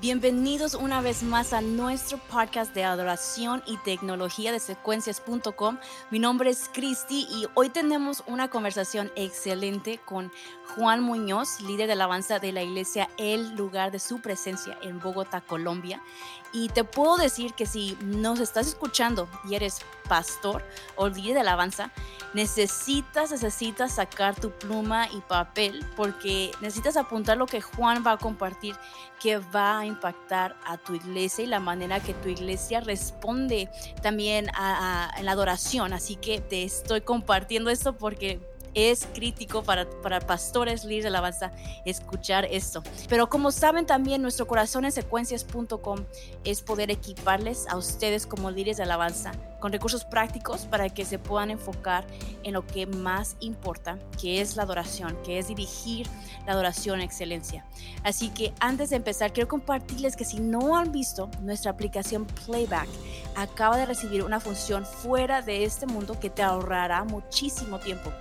Bienvenidos 0.00 0.74
una 0.74 1.00
vez 1.00 1.24
más 1.24 1.52
a 1.52 1.60
nuestro 1.60 2.18
podcast 2.18 2.72
de 2.72 2.84
adoración 2.84 3.64
y 3.66 3.78
tecnología 3.78 4.52
de 4.52 4.60
secuencias.com. 4.60 5.78
Mi 6.12 6.20
nombre 6.20 6.50
es 6.50 6.70
Cristi 6.72 7.26
y 7.28 7.46
hoy 7.54 7.68
tenemos 7.68 8.22
una 8.28 8.48
conversación 8.48 9.10
excelente 9.16 9.98
con 9.98 10.30
Juan 10.76 11.02
Muñoz, 11.02 11.60
líder 11.62 11.88
de 11.88 11.94
alabanza 11.94 12.38
de 12.38 12.52
la 12.52 12.62
iglesia 12.62 13.10
El 13.16 13.56
Lugar 13.56 13.90
de 13.90 13.98
Su 13.98 14.20
Presencia 14.20 14.78
en 14.82 15.00
Bogotá, 15.00 15.40
Colombia. 15.40 16.00
Y 16.52 16.68
te 16.68 16.84
puedo 16.84 17.16
decir 17.16 17.54
que 17.54 17.66
si 17.66 17.96
nos 18.02 18.40
estás 18.40 18.66
escuchando 18.66 19.28
y 19.48 19.54
eres 19.54 19.80
pastor 20.08 20.64
o 20.96 21.08
líder 21.08 21.34
de 21.34 21.40
alabanza, 21.40 21.92
necesitas, 22.34 23.30
necesitas 23.30 23.94
sacar 23.94 24.34
tu 24.34 24.50
pluma 24.50 25.08
y 25.08 25.20
papel 25.20 25.84
porque 25.96 26.50
necesitas 26.60 26.96
apuntar 26.96 27.36
lo 27.36 27.46
que 27.46 27.60
Juan 27.60 28.02
va 28.06 28.12
a 28.12 28.18
compartir 28.18 28.76
que 29.20 29.38
va 29.38 29.80
a 29.80 29.86
impactar 29.86 30.56
a 30.64 30.76
tu 30.78 30.94
iglesia 30.94 31.44
y 31.44 31.48
la 31.48 31.60
manera 31.60 32.00
que 32.00 32.14
tu 32.14 32.28
iglesia 32.28 32.80
responde 32.80 33.68
también 34.02 34.48
a, 34.54 35.12
la 35.22 35.32
adoración. 35.32 35.92
Así 35.92 36.16
que 36.16 36.40
te 36.40 36.64
estoy 36.64 37.00
compartiendo 37.00 37.70
esto 37.70 37.96
porque 37.96 38.40
es 38.74 39.06
crítico 39.14 39.62
para, 39.62 39.88
para 40.02 40.20
pastores 40.20 40.84
líderes 40.84 41.04
de 41.04 41.08
alabanza 41.08 41.52
escuchar 41.84 42.46
esto. 42.50 42.82
Pero 43.08 43.28
como 43.28 43.50
saben 43.50 43.86
también, 43.86 44.22
nuestro 44.22 44.46
corazón 44.46 44.84
en 44.84 44.92
secuencias.com 44.92 46.04
es 46.44 46.62
poder 46.62 46.90
equiparles 46.90 47.66
a 47.68 47.76
ustedes 47.76 48.26
como 48.26 48.50
líderes 48.50 48.78
de 48.78 48.84
alabanza 48.84 49.32
con 49.60 49.72
recursos 49.72 50.04
prácticos 50.04 50.66
para 50.66 50.88
que 50.88 51.04
se 51.04 51.18
puedan 51.18 51.50
enfocar 51.50 52.04
en 52.42 52.54
lo 52.54 52.66
que 52.66 52.86
más 52.86 53.36
importa, 53.40 53.98
que 54.20 54.40
es 54.40 54.56
la 54.56 54.62
adoración, 54.62 55.16
que 55.24 55.38
es 55.38 55.48
dirigir 55.48 56.06
la 56.46 56.52
adoración 56.52 57.00
en 57.00 57.06
excelencia. 57.06 57.64
Así 58.04 58.30
que 58.30 58.52
antes 58.60 58.90
de 58.90 58.96
empezar, 58.96 59.32
quiero 59.32 59.48
compartirles 59.48 60.16
que 60.16 60.24
si 60.24 60.40
no 60.40 60.76
han 60.76 60.92
visto 60.92 61.30
nuestra 61.42 61.70
aplicación 61.70 62.26
Playback, 62.46 62.88
acaba 63.36 63.76
de 63.76 63.86
recibir 63.86 64.22
una 64.22 64.40
función 64.40 64.84
fuera 64.84 65.42
de 65.42 65.64
este 65.64 65.86
mundo 65.86 66.18
que 66.18 66.30
te 66.30 66.42
ahorrará 66.42 67.04
muchísimo 67.04 67.78
tiempo 67.78 68.12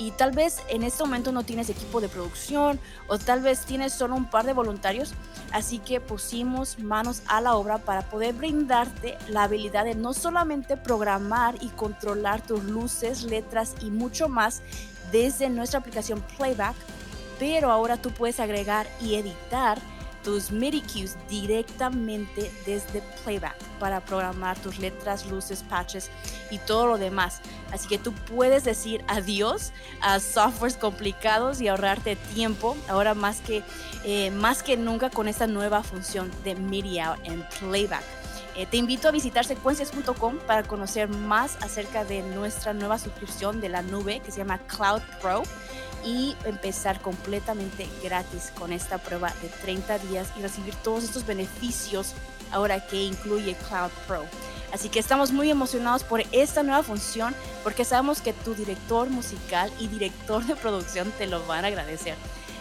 y 0.00 0.12
tal 0.12 0.32
vez 0.32 0.62
en 0.70 0.82
este 0.82 1.04
momento 1.04 1.30
no 1.30 1.42
tienes 1.42 1.68
equipo 1.68 2.00
de 2.00 2.08
producción 2.08 2.80
o 3.06 3.18
tal 3.18 3.42
vez 3.42 3.66
tienes 3.66 3.92
solo 3.92 4.16
un 4.16 4.30
par 4.30 4.46
de 4.46 4.54
voluntarios, 4.54 5.12
así 5.52 5.78
que 5.78 6.00
pusimos 6.00 6.78
manos 6.78 7.22
a 7.26 7.42
la 7.42 7.54
obra 7.54 7.76
para 7.76 8.08
poder 8.08 8.34
brindarte 8.34 9.18
la 9.28 9.42
habilidad 9.42 9.84
de 9.84 9.94
no 9.94 10.14
solamente 10.14 10.78
programar 10.82 11.56
y 11.60 11.68
controlar 11.68 12.40
tus 12.46 12.64
luces, 12.64 13.22
letras 13.22 13.74
y 13.80 13.90
mucho 13.90 14.28
más 14.28 14.62
desde 15.12 15.48
nuestra 15.48 15.80
aplicación 15.80 16.22
Playback, 16.36 16.76
pero 17.38 17.70
ahora 17.70 17.96
tú 17.96 18.10
puedes 18.10 18.40
agregar 18.40 18.86
y 19.00 19.14
editar 19.14 19.78
tus 20.22 20.50
MIDI 20.50 20.82
cues 20.82 21.16
directamente 21.28 22.50
desde 22.66 23.02
Playback 23.24 23.56
para 23.78 24.00
programar 24.00 24.58
tus 24.58 24.78
letras, 24.78 25.26
luces, 25.26 25.62
patches 25.62 26.10
y 26.50 26.58
todo 26.58 26.86
lo 26.86 26.98
demás. 26.98 27.40
Así 27.72 27.88
que 27.88 27.98
tú 27.98 28.12
puedes 28.12 28.64
decir 28.64 29.02
adiós 29.08 29.72
a 30.00 30.20
softwares 30.20 30.76
complicados 30.76 31.60
y 31.60 31.68
ahorrarte 31.68 32.16
tiempo 32.16 32.76
ahora 32.88 33.14
más 33.14 33.40
que, 33.40 33.62
eh, 34.04 34.30
más 34.30 34.62
que 34.62 34.76
nunca 34.76 35.10
con 35.10 35.28
esta 35.28 35.46
nueva 35.46 35.82
función 35.82 36.30
de 36.44 36.54
MIDI 36.54 36.98
out 37.00 37.18
en 37.24 37.44
Playback. 37.58 38.19
Eh, 38.56 38.66
te 38.66 38.76
invito 38.76 39.08
a 39.08 39.10
visitar 39.10 39.44
secuencias.com 39.44 40.38
para 40.46 40.64
conocer 40.64 41.08
más 41.08 41.56
acerca 41.62 42.04
de 42.04 42.22
nuestra 42.22 42.72
nueva 42.72 42.98
suscripción 42.98 43.60
de 43.60 43.68
la 43.68 43.82
nube 43.82 44.20
que 44.20 44.32
se 44.32 44.38
llama 44.38 44.58
Cloud 44.58 45.02
Pro 45.20 45.42
y 46.04 46.36
empezar 46.44 47.00
completamente 47.00 47.88
gratis 48.02 48.52
con 48.58 48.72
esta 48.72 48.98
prueba 48.98 49.32
de 49.42 49.48
30 49.48 49.98
días 50.00 50.28
y 50.36 50.42
recibir 50.42 50.74
todos 50.76 51.04
estos 51.04 51.26
beneficios 51.26 52.14
ahora 52.50 52.86
que 52.86 53.02
incluye 53.02 53.54
Cloud 53.68 53.90
Pro. 54.06 54.24
Así 54.72 54.88
que 54.88 54.98
estamos 54.98 55.32
muy 55.32 55.50
emocionados 55.50 56.04
por 56.04 56.22
esta 56.32 56.62
nueva 56.62 56.82
función 56.82 57.34
porque 57.62 57.84
sabemos 57.84 58.20
que 58.20 58.32
tu 58.32 58.54
director 58.54 59.10
musical 59.10 59.70
y 59.78 59.88
director 59.88 60.44
de 60.44 60.56
producción 60.56 61.12
te 61.18 61.26
lo 61.26 61.44
van 61.46 61.64
a 61.64 61.68
agradecer. 61.68 62.14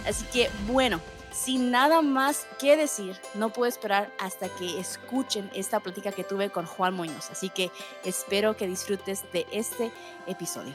Así 0.08 0.26
que 0.26 0.50
bueno, 0.68 1.02
sin 1.32 1.72
nada 1.72 2.02
más 2.02 2.48
que 2.60 2.76
decir, 2.76 3.16
no 3.36 3.52
puedo 3.52 3.68
esperar 3.68 4.14
hasta 4.20 4.50
que 4.50 4.80
escuchen 4.80 5.50
esta 5.54 5.80
plática 5.80 6.12
que 6.12 6.24
tuve 6.24 6.50
con 6.50 6.66
Juan 6.66 6.94
Muñoz. 6.94 7.30
Así 7.32 7.50
que 7.50 7.72
espero 8.04 8.58
que 8.58 8.68
disfrutes 8.68 9.24
de 9.32 9.46
este 9.52 9.92
episodio. 10.28 10.74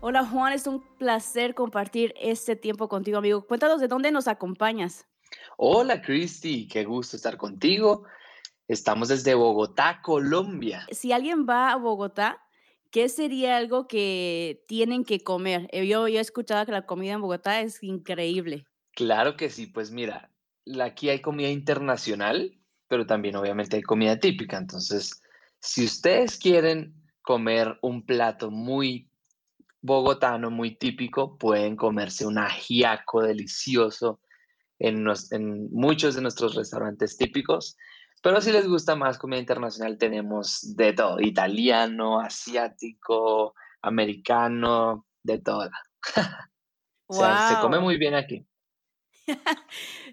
Hola 0.00 0.24
Juan, 0.24 0.52
es 0.52 0.66
un 0.66 0.82
placer 0.98 1.54
compartir 1.54 2.12
este 2.20 2.56
tiempo 2.56 2.88
contigo, 2.88 3.18
amigo. 3.18 3.46
Cuéntanos 3.46 3.80
de 3.80 3.86
dónde 3.86 4.10
nos 4.10 4.26
acompañas. 4.26 5.06
Hola 5.56 6.02
Cristi, 6.02 6.66
qué 6.66 6.84
gusto 6.84 7.16
estar 7.16 7.36
contigo. 7.36 8.04
Estamos 8.66 9.08
desde 9.08 9.34
Bogotá, 9.34 10.00
Colombia. 10.02 10.86
Si 10.90 11.12
alguien 11.12 11.46
va 11.48 11.72
a 11.72 11.76
Bogotá, 11.76 12.42
¿qué 12.92 13.08
sería 13.08 13.56
algo 13.56 13.88
que 13.88 14.64
tienen 14.68 15.04
que 15.04 15.24
comer? 15.24 15.68
Eh, 15.72 15.88
yo, 15.88 16.06
he 16.06 16.20
escuchado 16.20 16.64
que 16.64 16.72
la 16.72 16.86
comida 16.86 17.14
en 17.14 17.22
Bogotá 17.22 17.60
es 17.60 17.82
increíble. 17.82 18.64
Claro 18.94 19.36
que 19.36 19.50
sí, 19.50 19.66
pues 19.66 19.90
mira, 19.90 20.30
aquí 20.80 21.08
hay 21.08 21.20
comida 21.20 21.48
internacional, 21.48 22.56
pero 22.86 23.06
también 23.06 23.34
obviamente 23.34 23.76
hay 23.76 23.82
comida 23.82 24.20
típica. 24.20 24.58
Entonces, 24.58 25.22
si 25.58 25.86
ustedes 25.86 26.38
quieren 26.38 26.94
comer 27.22 27.78
un 27.80 28.04
plato 28.04 28.50
muy 28.50 29.08
bogotano 29.80 30.50
muy 30.50 30.76
típico, 30.76 31.38
pueden 31.38 31.74
comerse 31.76 32.26
un 32.26 32.38
ajiaco 32.38 33.22
delicioso 33.22 34.20
en, 34.78 35.06
en 35.30 35.72
muchos 35.72 36.14
de 36.14 36.20
nuestros 36.20 36.54
restaurantes 36.54 37.16
típicos. 37.16 37.76
Pero 38.22 38.40
si 38.40 38.52
les 38.52 38.68
gusta 38.68 38.94
más 38.94 39.18
comida 39.18 39.40
internacional, 39.40 39.98
tenemos 39.98 40.76
de 40.76 40.92
todo, 40.92 41.20
italiano, 41.20 42.20
asiático, 42.20 43.54
americano, 43.82 45.06
de 45.24 45.38
todo. 45.38 45.68
o 47.06 47.14
sea, 47.14 47.48
se 47.48 47.60
come 47.60 47.80
muy 47.80 47.98
bien 47.98 48.14
aquí. 48.14 48.46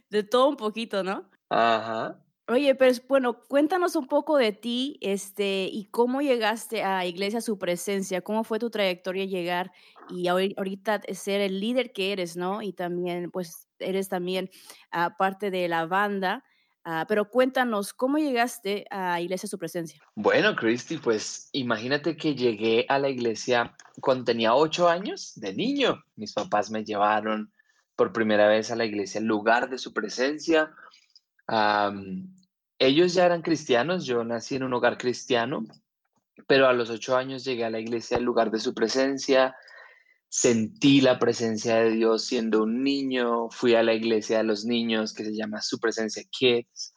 de 0.10 0.24
todo 0.24 0.50
un 0.50 0.58
poquito, 0.58 1.04
¿no? 1.04 1.30
Ajá. 1.50 2.20
Oye, 2.48 2.74
pero 2.74 2.92
bueno, 3.08 3.44
cuéntanos 3.44 3.96
un 3.96 4.08
poco 4.08 4.38
de 4.38 4.54
ti, 4.54 4.98
este, 5.02 5.70
y 5.72 5.86
cómo 5.92 6.22
llegaste 6.22 6.84
a 6.84 7.06
Iglesia 7.06 7.42
Su 7.42 7.60
Presencia, 7.60 8.22
cómo 8.22 8.44
fue 8.44 8.58
tu 8.58 8.72
trayectoria 8.72 9.26
llegar 9.26 9.72
y 10.10 10.28
ahorita 10.30 11.02
ser 11.14 11.42
el 11.42 11.60
líder 11.60 11.94
que 11.94 12.12
eres, 12.12 12.38
¿no? 12.38 12.64
Y 12.64 12.74
también, 12.74 13.30
pues, 13.30 13.68
eres 13.78 14.10
también 14.10 14.50
uh, 14.92 15.16
parte 15.16 15.52
de 15.52 15.68
la 15.68 15.86
banda, 15.86 16.44
uh, 16.90 17.06
pero 17.08 17.30
cuéntanos, 17.30 17.94
¿cómo 17.94 18.18
llegaste 18.18 18.86
a 18.90 19.22
Iglesia 19.22 19.48
Su 19.48 19.58
Presencia? 19.58 20.02
Bueno, 20.16 20.56
Cristi, 20.56 20.98
pues 20.98 21.50
imagínate 21.54 22.18
que 22.18 22.36
llegué 22.36 22.86
a 22.90 22.98
la 22.98 23.10
iglesia 23.10 23.76
cuando 24.02 24.26
tenía 24.26 24.56
ocho 24.56 24.90
años, 24.90 25.34
de 25.36 25.54
niño. 25.54 26.04
Mis 26.16 26.34
papás 26.34 26.72
me 26.72 26.84
llevaron 26.84 27.52
por 27.96 28.12
primera 28.14 28.48
vez 28.48 28.72
a 28.72 28.76
la 28.76 28.86
iglesia, 28.86 29.20
el 29.20 29.26
lugar 29.26 29.70
de 29.70 29.78
su 29.78 29.94
presencia. 29.94 30.72
Ellos 32.80 33.14
ya 33.14 33.26
eran 33.26 33.42
cristianos, 33.42 34.06
yo 34.06 34.24
nací 34.24 34.56
en 34.56 34.64
un 34.64 34.74
hogar 34.74 34.98
cristiano, 34.98 35.66
pero 36.48 36.68
a 36.68 36.74
los 36.74 36.90
ocho 36.90 37.18
años 37.18 37.44
llegué 37.44 37.66
a 37.66 37.70
la 37.70 37.80
iglesia 37.80 38.18
en 38.18 38.24
lugar 38.24 38.52
de 38.52 38.60
su 38.60 38.74
presencia, 38.74 39.56
sentí 40.30 41.02
la 41.02 41.20
presencia 41.20 41.78
de 41.78 41.92
Dios 41.92 42.26
siendo 42.26 42.64
un 42.64 42.84
niño, 42.84 43.50
fui 43.50 43.76
a 43.76 43.84
la 43.84 43.94
iglesia 43.94 44.38
de 44.38 44.44
los 44.46 44.66
niños 44.66 45.14
que 45.14 45.26
se 45.26 45.36
llama 45.36 45.62
Su 45.62 45.80
Presencia 45.80 46.24
Kids, 46.30 46.94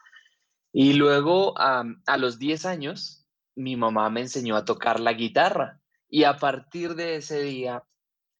y 0.73 0.95
luego 0.95 1.55
a 1.59 2.17
los 2.19 2.39
diez 2.39 2.65
años 2.65 3.27
mi 3.55 3.77
mamá 3.77 4.09
me 4.09 4.21
enseñó 4.21 4.57
a 4.57 4.65
tocar 4.65 5.01
la 5.01 5.13
guitarra 5.13 5.81
y 6.09 6.25
a 6.25 6.37
partir 6.37 6.95
de 6.95 7.17
ese 7.17 7.43
día 7.43 7.85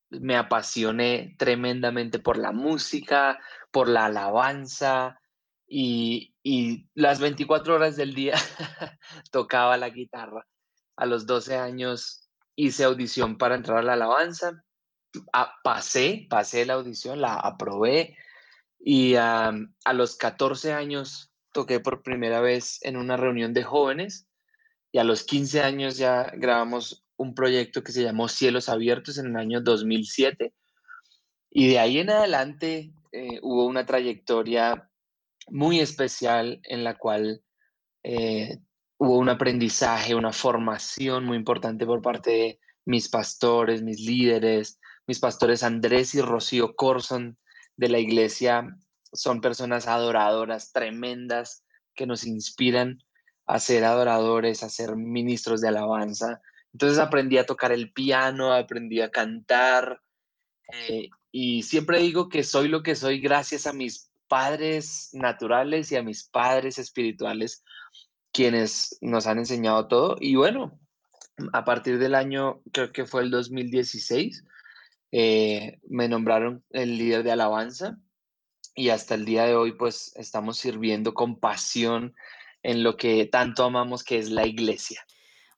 me 0.09 0.37
apasioné 0.37 1.35
tremendamente 1.39 2.19
por 2.19 2.39
la 2.39 2.53
música, 2.53 3.39
por 3.71 3.89
la 3.89 4.07
alabanza, 4.07 5.19
y, 5.75 6.35
las 6.95 7.21
24 7.21 7.75
horas 7.75 7.97
del 7.97 8.15
día 8.15 8.35
tocaba 9.31 9.77
la 9.77 9.89
guitarra. 9.89 10.47
A 10.97 11.07
los 11.07 11.27
12 11.27 11.57
años 11.57 12.29
hice 12.57 12.85
audición 12.85 13.39
para 13.39 13.55
entrar 13.55 13.79
a 13.79 13.83
la 13.83 13.95
alabanza. 13.95 14.63
Pasé, 15.63 16.27
pasé 16.29 16.65
la 16.67 16.75
audición, 16.75 17.21
la 17.21 17.35
aprobé 17.35 18.17
y 18.79 19.15
a 19.15 19.53
los 19.93 20.17
14 20.17 20.73
años 20.73 21.33
toqué 21.53 21.81
por 21.81 22.03
primera 22.03 22.41
vez 22.41 22.79
en 22.83 22.97
una 22.97 23.17
reunión 23.17 23.53
de 23.53 23.63
jóvenes 23.63 24.27
y 24.91 24.99
a 24.99 25.05
los 25.05 25.25
15 25.25 25.63
años 25.63 25.97
ya 25.97 26.33
grabamos 26.37 27.05
un 27.17 27.35
proyecto 27.35 27.83
que 27.83 27.93
se 27.93 28.03
llamó 28.03 28.29
Cielos 28.29 28.69
Abiertos 28.69 29.19
en 29.19 29.27
el 29.27 29.37
año 29.37 29.61
2007 29.61 30.53
y 31.51 31.69
de 31.69 31.79
ahí 31.79 31.99
en 31.99 32.11
adelante 32.11 32.93
eh, 33.13 33.39
hubo 33.43 33.67
una 33.67 33.85
trayectoria 33.85 34.89
muy 35.49 35.81
especial 35.81 36.61
en 36.65 36.85
la 36.85 36.97
cual 36.97 37.43
eh, 38.03 38.59
hubo 38.97 39.19
un 39.19 39.29
aprendizaje, 39.29 40.15
una 40.15 40.33
formación 40.33 41.25
muy 41.25 41.37
importante 41.37 41.85
por 41.85 42.01
parte 42.01 42.31
de 42.31 42.61
mis 42.85 43.09
pastores, 43.09 43.83
mis 43.83 44.01
líderes, 44.01 44.81
mis 45.07 45.19
pastores 45.19 45.63
Andrés 45.63 46.15
y 46.15 46.21
Rocío 46.21 46.75
Corson 46.77 47.39
de 47.77 47.89
la 47.89 47.99
iglesia 47.99 48.77
son 49.13 49.41
personas 49.41 49.89
adoradoras, 49.89 50.73
tremendas, 50.73 51.65
que 51.95 52.07
nos 52.07 52.25
inspiran 52.25 53.03
a 53.47 53.59
ser 53.59 53.85
adoradores, 53.85 54.63
a 54.63 54.71
ser 54.71 54.97
ministros 54.97 55.61
de 55.61 55.69
alabanza. 55.69 56.41
Entonces 56.73 56.99
aprendí 56.99 57.37
a 57.39 57.47
tocar 57.47 57.73
el 57.73 57.93
piano, 57.93 58.53
aprendí 58.53 59.01
a 59.01 59.11
cantar 59.11 60.01
eh, 60.73 61.09
y 61.31 61.63
siempre 61.63 61.99
digo 61.99 62.29
que 62.29 62.45
soy 62.45 62.69
lo 62.69 62.83
que 62.83 62.95
soy 62.95 63.21
gracias 63.21 63.67
a 63.67 63.73
mis 63.73 64.11
padres 64.29 65.11
naturales 65.13 65.93
y 65.93 65.97
a 65.97 66.03
mis 66.03 66.25
padres 66.25 66.79
espirituales, 66.79 67.63
quienes 68.33 68.97
nos 69.03 69.27
han 69.27 69.39
enseñado 69.39 69.89
todo. 69.89 70.17
Y 70.21 70.37
bueno, 70.37 70.81
a 71.53 71.65
partir 71.65 71.99
del 71.99 72.15
año, 72.15 72.63
creo 72.73 72.93
que 72.93 73.05
fue 73.05 73.23
el 73.23 73.31
2016, 73.31 74.45
eh, 75.13 75.79
me 75.89 76.09
nombraron 76.09 76.65
el 76.71 76.97
líder 76.97 77.23
de 77.23 77.33
alabanza 77.33 77.99
y 78.75 78.89
hasta 78.89 79.15
el 79.15 79.27
día 79.27 79.45
de 79.45 79.55
hoy 79.55 79.73
pues 79.73 80.13
estamos 80.17 80.57
sirviendo 80.57 81.13
con 81.13 81.39
pasión 81.39 82.15
en 82.63 82.83
lo 82.83 82.97
que 82.97 83.27
tanto 83.27 83.65
amamos 83.65 84.03
que 84.03 84.19
es 84.19 84.31
la 84.31 84.47
iglesia. 84.47 85.05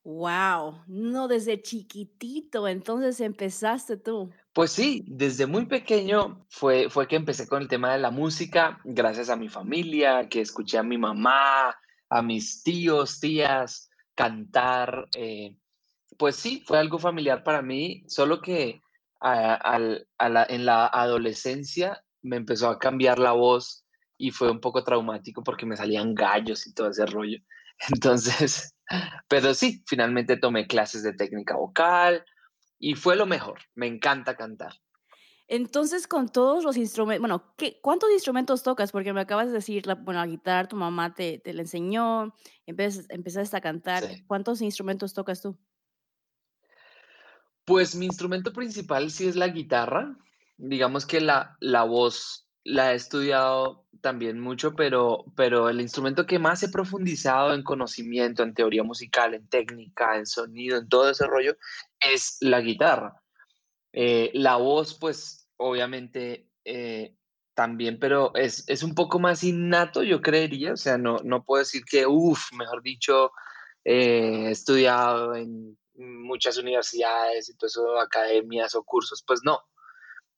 Wow, 0.02 0.82
no 0.86 1.28
desde 1.28 1.62
chiquitito, 1.62 2.68
entonces 2.68 3.20
empezaste 3.20 3.96
tú. 3.96 4.30
Pues 4.52 4.70
sí, 4.70 5.02
desde 5.06 5.46
muy 5.46 5.64
pequeño 5.64 6.44
fue, 6.50 6.90
fue 6.90 7.08
que 7.08 7.16
empecé 7.16 7.48
con 7.48 7.62
el 7.62 7.68
tema 7.68 7.92
de 7.92 8.00
la 8.00 8.10
música, 8.10 8.80
gracias 8.84 9.30
a 9.30 9.36
mi 9.36 9.48
familia, 9.48 10.28
que 10.28 10.42
escuché 10.42 10.76
a 10.76 10.82
mi 10.82 10.98
mamá, 10.98 11.74
a 12.10 12.22
mis 12.22 12.62
tíos, 12.62 13.18
tías 13.18 13.88
cantar. 14.14 15.08
Eh, 15.16 15.56
pues 16.18 16.36
sí, 16.36 16.62
fue 16.66 16.78
algo 16.78 16.98
familiar 16.98 17.42
para 17.42 17.62
mí, 17.62 18.04
solo 18.06 18.42
que 18.42 18.83
en 19.24 20.66
la 20.66 20.86
adolescencia 20.86 22.02
me 22.22 22.36
empezó 22.36 22.68
a 22.68 22.78
cambiar 22.78 23.18
la 23.18 23.32
voz 23.32 23.84
y 24.16 24.30
fue 24.30 24.50
un 24.50 24.60
poco 24.60 24.84
traumático 24.84 25.42
porque 25.42 25.66
me 25.66 25.76
salían 25.76 26.14
gallos 26.14 26.66
y 26.66 26.74
todo 26.74 26.90
ese 26.90 27.06
rollo. 27.06 27.38
Entonces, 27.92 28.74
pero 29.28 29.54
sí, 29.54 29.82
finalmente 29.86 30.36
tomé 30.36 30.66
clases 30.66 31.02
de 31.02 31.12
técnica 31.12 31.56
vocal 31.56 32.24
y 32.78 32.94
fue 32.94 33.16
lo 33.16 33.26
mejor. 33.26 33.60
Me 33.74 33.86
encanta 33.86 34.36
cantar. 34.36 34.74
Entonces, 35.46 36.06
con 36.06 36.30
todos 36.30 36.64
los 36.64 36.76
instrumentos, 36.76 37.20
bueno, 37.20 37.54
¿qué, 37.58 37.78
¿cuántos 37.82 38.10
instrumentos 38.10 38.62
tocas? 38.62 38.92
Porque 38.92 39.12
me 39.12 39.20
acabas 39.20 39.48
de 39.48 39.52
decir, 39.52 39.86
la, 39.86 39.94
bueno, 39.94 40.20
la 40.20 40.26
guitarra, 40.26 40.68
tu 40.68 40.76
mamá 40.76 41.14
te, 41.14 41.38
te 41.38 41.52
la 41.52 41.62
enseñó, 41.62 42.34
empezaste 42.66 43.56
a 43.56 43.60
cantar. 43.60 44.04
¿Cuántos 44.26 44.62
instrumentos 44.62 45.12
tocas 45.12 45.42
tú? 45.42 45.58
Pues 47.64 47.94
mi 47.94 48.06
instrumento 48.06 48.52
principal 48.52 49.10
sí 49.10 49.26
es 49.26 49.36
la 49.36 49.48
guitarra. 49.48 50.16
Digamos 50.56 51.06
que 51.06 51.20
la, 51.20 51.56
la 51.60 51.84
voz 51.84 52.44
la 52.64 52.92
he 52.92 52.96
estudiado 52.96 53.86
también 54.00 54.40
mucho, 54.40 54.74
pero, 54.74 55.24
pero 55.36 55.68
el 55.68 55.80
instrumento 55.80 56.26
que 56.26 56.38
más 56.38 56.62
he 56.62 56.68
profundizado 56.68 57.54
en 57.54 57.62
conocimiento, 57.62 58.42
en 58.42 58.54
teoría 58.54 58.82
musical, 58.82 59.34
en 59.34 59.48
técnica, 59.48 60.16
en 60.16 60.26
sonido, 60.26 60.78
en 60.78 60.88
todo 60.88 61.10
ese 61.10 61.26
rollo, 61.26 61.56
es 62.00 62.38
la 62.40 62.60
guitarra. 62.60 63.22
Eh, 63.92 64.30
la 64.34 64.56
voz, 64.56 64.98
pues, 64.98 65.48
obviamente, 65.56 66.48
eh, 66.64 67.14
también, 67.54 67.98
pero 67.98 68.34
es, 68.34 68.64
es, 68.66 68.82
un 68.82 68.94
poco 68.94 69.18
más 69.18 69.44
innato, 69.44 70.02
yo 70.02 70.20
creería. 70.20 70.72
O 70.72 70.76
sea, 70.76 70.98
no, 70.98 71.18
no 71.24 71.44
puedo 71.44 71.60
decir 71.60 71.84
que, 71.84 72.06
uff, 72.06 72.52
mejor 72.52 72.82
dicho, 72.82 73.30
eh, 73.84 74.48
he 74.48 74.50
estudiado 74.50 75.34
en 75.34 75.78
muchas 75.96 76.58
universidades 76.58 77.48
y 77.48 77.56
todo 77.56 77.68
eso, 77.68 78.00
academias 78.00 78.74
o 78.74 78.84
cursos, 78.84 79.22
pues 79.26 79.40
no. 79.44 79.60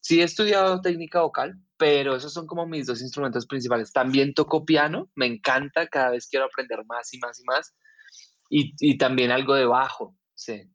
Sí 0.01 0.21
he 0.21 0.25
estudiado 0.25 0.81
técnica 0.81 1.23
vocal, 1.23 1.59
pero 1.77 2.15
esos 2.15 2.33
son 2.33 2.47
como 2.47 2.67
mis 2.67 2.87
dos 2.87 3.01
instrumentos 3.03 3.47
principales. 3.47 3.93
También 3.93 4.35
toco 4.35 4.65
piano, 4.65 5.11
me 5.15 5.27
encanta, 5.27 5.89
cada 5.89 6.11
vez 6.11 6.29
quiero 6.29 6.47
aprender 6.47 6.85
más 6.87 7.13
y 7.13 7.19
más 7.19 7.41
y 7.41 7.45
más. 7.45 7.75
Y, 8.49 8.75
y 8.79 8.99
también 8.99 9.33
algo 9.33 9.55
de 9.55 9.67
bajo, 9.67 10.17
sí. 10.35 10.71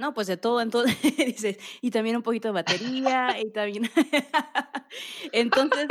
No, 0.00 0.14
pues 0.14 0.28
de 0.28 0.38
todo, 0.38 0.62
entonces, 0.62 0.96
dices, 1.18 1.58
y 1.82 1.90
también 1.90 2.16
un 2.16 2.22
poquito 2.22 2.48
de 2.48 2.52
batería, 2.52 3.36
y 3.38 3.52
también. 3.52 3.90
entonces, 5.32 5.88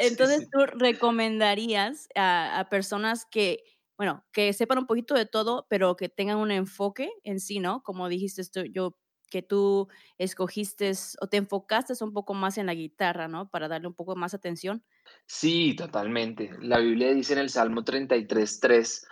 entonces 0.00 0.48
tú 0.52 0.66
recomendarías 0.66 2.08
a, 2.14 2.60
a, 2.60 2.68
personas 2.68 3.24
que, 3.30 3.64
bueno, 4.00 4.24
que 4.32 4.54
sepan 4.54 4.78
un 4.78 4.86
poquito 4.86 5.12
de 5.12 5.26
todo, 5.26 5.66
pero 5.68 5.94
que 5.94 6.08
tengan 6.08 6.38
un 6.38 6.50
enfoque 6.50 7.10
en 7.22 7.38
sí, 7.38 7.60
¿no? 7.60 7.82
Como 7.82 8.08
dijiste, 8.08 8.40
esto, 8.40 8.64
yo 8.64 8.96
que 9.28 9.42
tú 9.42 9.88
escogiste 10.16 10.90
o 11.20 11.26
te 11.26 11.36
enfocaste 11.36 11.92
un 12.02 12.14
poco 12.14 12.32
más 12.32 12.56
en 12.56 12.64
la 12.64 12.72
guitarra, 12.72 13.28
¿no? 13.28 13.50
Para 13.50 13.68
darle 13.68 13.88
un 13.88 13.94
poco 13.94 14.16
más 14.16 14.32
atención. 14.32 14.82
Sí, 15.26 15.74
totalmente. 15.76 16.50
La 16.62 16.78
Biblia 16.78 17.12
dice 17.12 17.34
en 17.34 17.40
el 17.40 17.50
Salmo 17.50 17.82
33.3, 17.84 19.06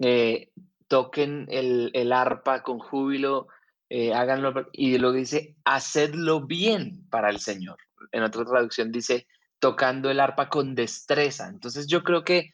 eh, 0.00 0.50
toquen 0.88 1.46
el, 1.48 1.90
el, 1.94 2.12
arpa 2.12 2.62
con 2.62 2.80
júbilo, 2.80 3.48
eh, 3.88 4.12
háganlo, 4.12 4.68
y 4.72 4.98
luego 4.98 5.16
dice, 5.16 5.56
hacedlo 5.64 6.44
bien 6.44 7.08
para 7.08 7.30
el 7.30 7.40
Señor. 7.40 7.78
En 8.12 8.22
otra 8.22 8.44
traducción 8.44 8.92
dice, 8.92 9.26
tocando 9.58 10.10
el 10.10 10.20
arpa 10.20 10.50
con 10.50 10.74
destreza. 10.74 11.48
Entonces 11.48 11.86
yo 11.86 12.02
creo 12.02 12.24
que 12.24 12.50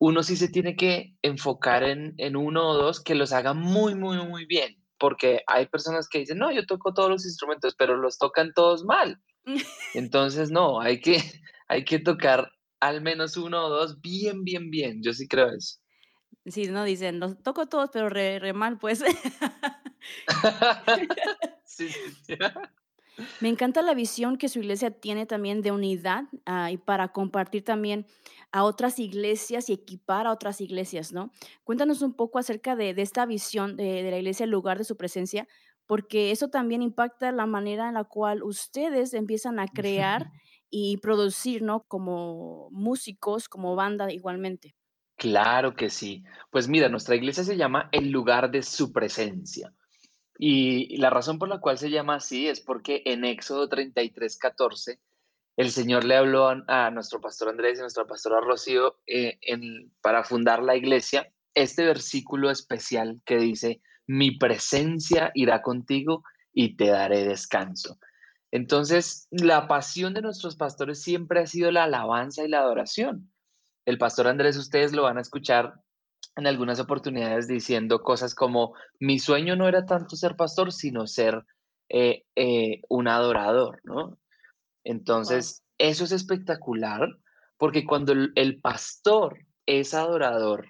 uno 0.00 0.24
sí 0.24 0.36
se 0.36 0.48
tiene 0.48 0.74
que 0.74 1.14
enfocar 1.22 1.84
en, 1.84 2.14
en 2.16 2.34
uno 2.34 2.70
o 2.70 2.76
dos 2.76 3.00
que 3.00 3.14
los 3.14 3.32
haga 3.32 3.54
muy, 3.54 3.94
muy, 3.94 4.16
muy 4.26 4.46
bien 4.46 4.80
porque 5.00 5.42
hay 5.46 5.66
personas 5.66 6.08
que 6.08 6.18
dicen, 6.18 6.38
no, 6.38 6.52
yo 6.52 6.66
toco 6.66 6.92
todos 6.92 7.08
los 7.08 7.24
instrumentos, 7.24 7.74
pero 7.76 7.96
los 7.96 8.18
tocan 8.18 8.52
todos 8.52 8.84
mal. 8.84 9.18
Entonces, 9.94 10.50
no, 10.50 10.80
hay 10.80 11.00
que, 11.00 11.16
hay 11.68 11.84
que 11.84 11.98
tocar 11.98 12.52
al 12.78 13.00
menos 13.00 13.36
uno 13.36 13.64
o 13.64 13.70
dos 13.70 14.00
bien, 14.00 14.44
bien, 14.44 14.70
bien. 14.70 15.02
Yo 15.02 15.12
sí 15.12 15.26
creo 15.26 15.48
eso. 15.48 15.80
Sí, 16.46 16.68
no 16.68 16.84
dicen, 16.84 17.18
los 17.18 17.42
toco 17.42 17.66
todos, 17.66 17.90
pero 17.92 18.08
re, 18.08 18.52
mal, 18.52 18.78
pues. 18.78 19.02
sí, 21.64 21.88
sí, 21.88 22.34
Me 23.40 23.48
encanta 23.48 23.82
la 23.82 23.94
visión 23.94 24.36
que 24.36 24.48
su 24.48 24.60
iglesia 24.60 24.90
tiene 24.90 25.26
también 25.26 25.60
de 25.62 25.72
unidad 25.72 26.24
ah, 26.46 26.70
y 26.70 26.78
para 26.78 27.08
compartir 27.08 27.64
también 27.64 28.06
a 28.52 28.64
otras 28.64 28.98
iglesias 28.98 29.68
y 29.68 29.72
equipar 29.72 30.26
a 30.26 30.32
otras 30.32 30.60
iglesias, 30.60 31.12
¿no? 31.12 31.30
Cuéntanos 31.64 32.02
un 32.02 32.14
poco 32.14 32.38
acerca 32.38 32.76
de, 32.76 32.90
esta 32.96 33.26
visión 33.26 33.76
de, 33.76 34.10
la 34.10 34.18
iglesia, 34.18 34.44
el 34.44 34.50
lugar 34.50 34.78
de 34.78 34.84
su 34.84 34.96
presencia, 34.96 35.46
porque 35.86 36.30
eso 36.30 36.48
también 36.48 36.82
impacta 36.82 37.32
la 37.32 37.46
manera 37.46 37.88
en 37.88 37.94
la 37.94 38.04
cual 38.04 38.42
ustedes 38.42 39.14
empiezan 39.14 39.58
a 39.58 39.68
crear 39.68 40.30
y 40.68 40.98
producir, 40.98 41.62
¿no? 41.62 41.84
Como 41.84 42.68
músicos, 42.70 43.48
como 43.48 43.74
banda 43.74 44.12
igualmente. 44.12 44.74
Claro 45.16 45.74
que 45.74 45.90
sí. 45.90 46.24
Pues 46.50 46.68
mira, 46.68 46.88
nuestra 46.88 47.16
iglesia 47.16 47.44
se 47.44 47.56
llama 47.56 47.88
el 47.92 48.10
lugar 48.10 48.50
de 48.50 48.62
su 48.62 48.92
presencia. 48.92 49.72
Y 50.38 50.96
la 50.96 51.10
razón 51.10 51.38
por 51.38 51.48
la 51.50 51.60
cual 51.60 51.76
se 51.76 51.90
llama 51.90 52.14
así 52.14 52.48
es 52.48 52.60
porque 52.62 53.02
en 53.04 53.26
Éxodo 53.26 53.68
33, 53.68 54.38
14, 54.38 54.98
el 55.60 55.70
Señor 55.72 56.04
le 56.04 56.16
habló 56.16 56.48
a, 56.48 56.90
nuestro 56.90 57.20
pastor 57.20 57.50
Andrés 57.50 57.76
y 57.76 57.80
a 57.80 57.82
nuestra 57.82 58.06
pastora 58.06 58.40
Rocío 58.40 58.96
eh, 59.06 59.38
para 60.00 60.24
fundar 60.24 60.62
la 60.62 60.74
iglesia 60.74 61.30
este 61.54 61.84
versículo 61.84 62.50
especial 62.50 63.20
que 63.26 63.36
dice, 63.36 63.82
mi 64.06 64.38
presencia 64.38 65.30
irá 65.34 65.60
contigo 65.60 66.24
y 66.54 66.76
te 66.76 66.86
daré 66.86 67.24
descanso. 67.24 67.98
Entonces, 68.50 69.28
la 69.30 69.68
pasión 69.68 70.14
de 70.14 70.22
nuestros 70.22 70.56
pastores 70.56 71.02
siempre 71.02 71.40
ha 71.40 71.46
sido 71.46 71.70
la 71.70 71.84
alabanza 71.84 72.42
y 72.42 72.48
la 72.48 72.60
adoración. 72.60 73.30
El 73.84 73.98
pastor 73.98 74.28
Andrés, 74.28 74.56
ustedes 74.56 74.94
lo 74.94 75.02
van 75.02 75.18
a 75.18 75.22
escuchar 75.22 75.74
en 76.36 76.46
algunas 76.46 76.80
oportunidades 76.80 77.48
diciendo 77.48 78.00
cosas 78.00 78.34
como, 78.34 78.72
mi 78.98 79.18
sueño 79.18 79.56
no 79.56 79.68
era 79.68 79.84
tanto 79.84 80.16
ser 80.16 80.36
pastor, 80.36 80.72
sino 80.72 81.06
ser 81.06 81.44
eh, 81.90 82.24
eh, 82.34 82.80
un 82.88 83.08
adorador, 83.08 83.80
¿no? 83.84 84.16
Entonces, 84.90 85.62
eso 85.78 86.04
es 86.04 86.10
espectacular 86.10 87.08
porque 87.56 87.84
cuando 87.84 88.12
el, 88.12 88.60
pastor 88.60 89.38
es 89.64 89.94
adorador, 89.94 90.66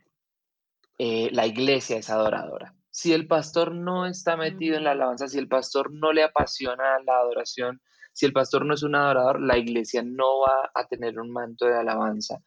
eh, 0.99 1.31
la 1.33 1.47
iglesia 1.47 1.97
es 1.97 2.11
adoradora. 2.11 2.75
Si 2.91 3.15
el 3.15 3.27
pastor 3.27 3.75
no 3.75 4.05
está 4.05 4.37
metido 4.37 4.77
en 4.77 4.85
la 4.85 4.91
alabanza, 4.91 5.27
si 5.27 5.39
el 5.39 5.49
pastor 5.49 5.91
no 5.93 6.13
le 6.13 6.23
apasiona 6.23 6.99
la 7.07 7.17
adoración, 7.19 7.81
si 8.13 8.27
el 8.27 8.35
pastor 8.35 8.67
no 8.67 8.75
es 8.75 8.83
un 8.83 8.95
adorador, 8.95 9.41
la 9.41 9.57
iglesia 9.57 10.03
no 10.03 10.41
va 10.41 10.71
a 10.75 10.87
tener 10.87 11.19
un 11.19 11.31
manto 11.31 11.65
de 11.65 11.79
alabanza. 11.79 12.43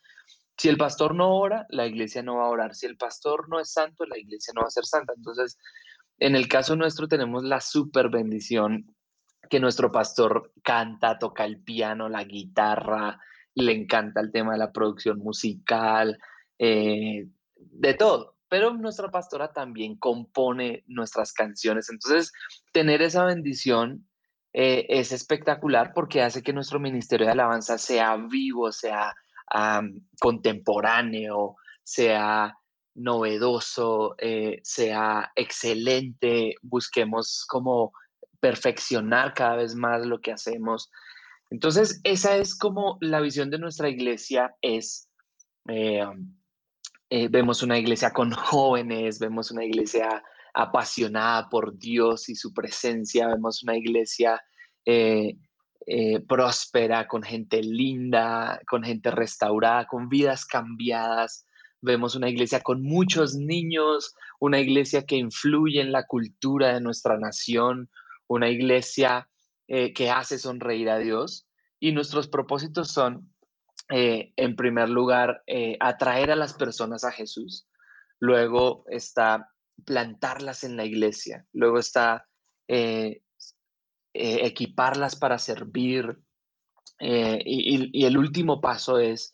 Si 0.56 0.70
el 0.70 0.78
pastor 0.78 1.16
no 1.16 1.36
ora, 1.36 1.66
la 1.70 1.88
iglesia 1.88 2.22
no 2.22 2.36
va 2.36 2.46
a 2.46 2.50
orar. 2.50 2.76
Si 2.76 2.86
el 2.86 2.98
pastor 2.98 3.50
no 3.50 3.60
es 3.60 3.72
santo, 3.72 4.06
la 4.06 4.20
iglesia 4.20 4.54
no 4.56 4.62
va 4.62 4.68
a 4.68 4.72
ser 4.72 4.86
santa. 4.86 5.14
Entonces, 5.16 5.58
en 6.20 6.36
el 6.36 6.48
caso 6.48 6.76
nuestro 6.76 7.08
tenemos 7.08 7.44
la 7.44 7.62
super 7.62 8.10
bendición 8.10 8.96
que 9.54 9.60
nuestro 9.60 9.92
pastor 9.92 10.52
canta, 10.64 11.20
toca 11.20 11.46
el 11.46 11.62
piano, 11.62 12.10
la 12.10 12.24
guitarra, 12.24 13.20
le 13.54 13.72
encanta 13.72 14.20
el 14.20 14.32
tema 14.32 14.54
de 14.54 14.58
la 14.58 14.72
producción 14.72 15.20
musical, 15.20 16.18
eh, 16.58 17.28
de 17.56 17.94
todo. 17.94 18.36
Pero 18.50 18.74
nuestra 18.74 19.12
pastora 19.12 19.54
también 19.54 19.96
compone 19.98 20.84
nuestras 20.88 21.34
canciones. 21.34 21.92
Entonces, 21.92 22.32
tener 22.72 23.04
esa 23.04 23.26
bendición 23.26 24.08
eh, 24.54 24.88
es 24.90 25.12
espectacular 25.12 25.92
porque 25.94 26.24
hace 26.24 26.42
que 26.42 26.52
nuestro 26.52 26.80
ministerio 26.80 27.28
de 27.28 27.34
alabanza 27.34 27.78
sea 27.78 28.18
vivo, 28.18 28.72
sea 28.72 29.14
contemporáneo, 30.20 31.58
sea 31.84 32.58
novedoso, 32.96 34.16
eh, 34.18 34.62
sea 34.64 35.32
excelente, 35.36 36.56
busquemos 36.64 37.46
como 37.48 37.94
perfeccionar 38.44 39.34
cada 39.34 39.56
vez 39.56 39.74
más 39.74 40.06
lo 40.06 40.20
que 40.20 40.34
hacemos. 40.34 40.92
Entonces, 41.50 42.02
esa 42.04 42.36
es 42.36 42.58
como 42.58 42.98
la 43.00 43.22
visión 43.22 43.50
de 43.50 43.58
nuestra 43.58 43.88
iglesia 43.88 44.54
es, 44.62 45.08
eh, 45.70 46.04
eh, 47.10 47.30
vemos 47.30 47.64
una 47.64 47.78
iglesia 47.78 48.12
con 48.12 48.32
jóvenes, 48.32 49.18
vemos 49.18 49.50
una 49.50 49.64
iglesia 49.64 50.22
apasionada 50.54 51.48
por 51.48 51.78
Dios 51.78 52.28
y 52.28 52.36
su 52.36 52.54
presencia, 52.54 53.30
vemos 53.30 53.64
una 53.64 53.78
iglesia 53.78 54.42
próspera, 56.28 57.08
con 57.08 57.24
gente 57.24 57.64
linda, 57.64 58.60
con 58.68 58.84
gente 58.84 59.10
restaurada, 59.12 59.86
con 59.86 60.10
vidas 60.10 60.46
cambiadas, 60.46 61.46
vemos 61.80 62.16
una 62.16 62.30
iglesia 62.30 62.60
con 62.60 62.82
muchos 62.82 63.36
niños, 63.36 64.14
una 64.40 64.60
iglesia 64.60 65.06
que 65.06 65.16
influye 65.16 65.80
en 65.80 65.94
la 65.94 66.06
cultura 66.06 66.74
de 66.74 66.82
nuestra 66.82 67.18
nación, 67.18 67.90
una 68.28 68.50
iglesia 68.50 69.30
eh, 69.68 69.94
que 69.94 70.10
hace 70.10 70.38
sonreír 70.38 70.90
a 70.90 70.98
Dios. 70.98 71.48
Y 71.80 71.92
nuestros 71.92 72.28
propósitos 72.28 72.92
son, 72.92 73.34
eh, 73.90 74.34
en 74.36 74.56
primer 74.56 74.90
lugar, 74.90 75.44
eh, 75.48 75.78
atraer 75.80 76.32
a 76.32 76.36
las 76.36 76.54
personas 76.54 77.04
a 77.04 77.12
Jesús. 77.12 77.68
Luego 78.20 78.86
está 78.90 79.50
plantarlas 79.86 80.64
en 80.64 80.78
la 80.78 80.86
iglesia. 80.86 81.46
Luego 81.54 81.80
está 81.80 82.28
equiparlas 84.14 85.16
para 85.16 85.38
servir. 85.38 86.18
y 87.00 88.06
el 88.06 88.18
último 88.18 88.62
paso 88.62 89.00
es 89.00 89.34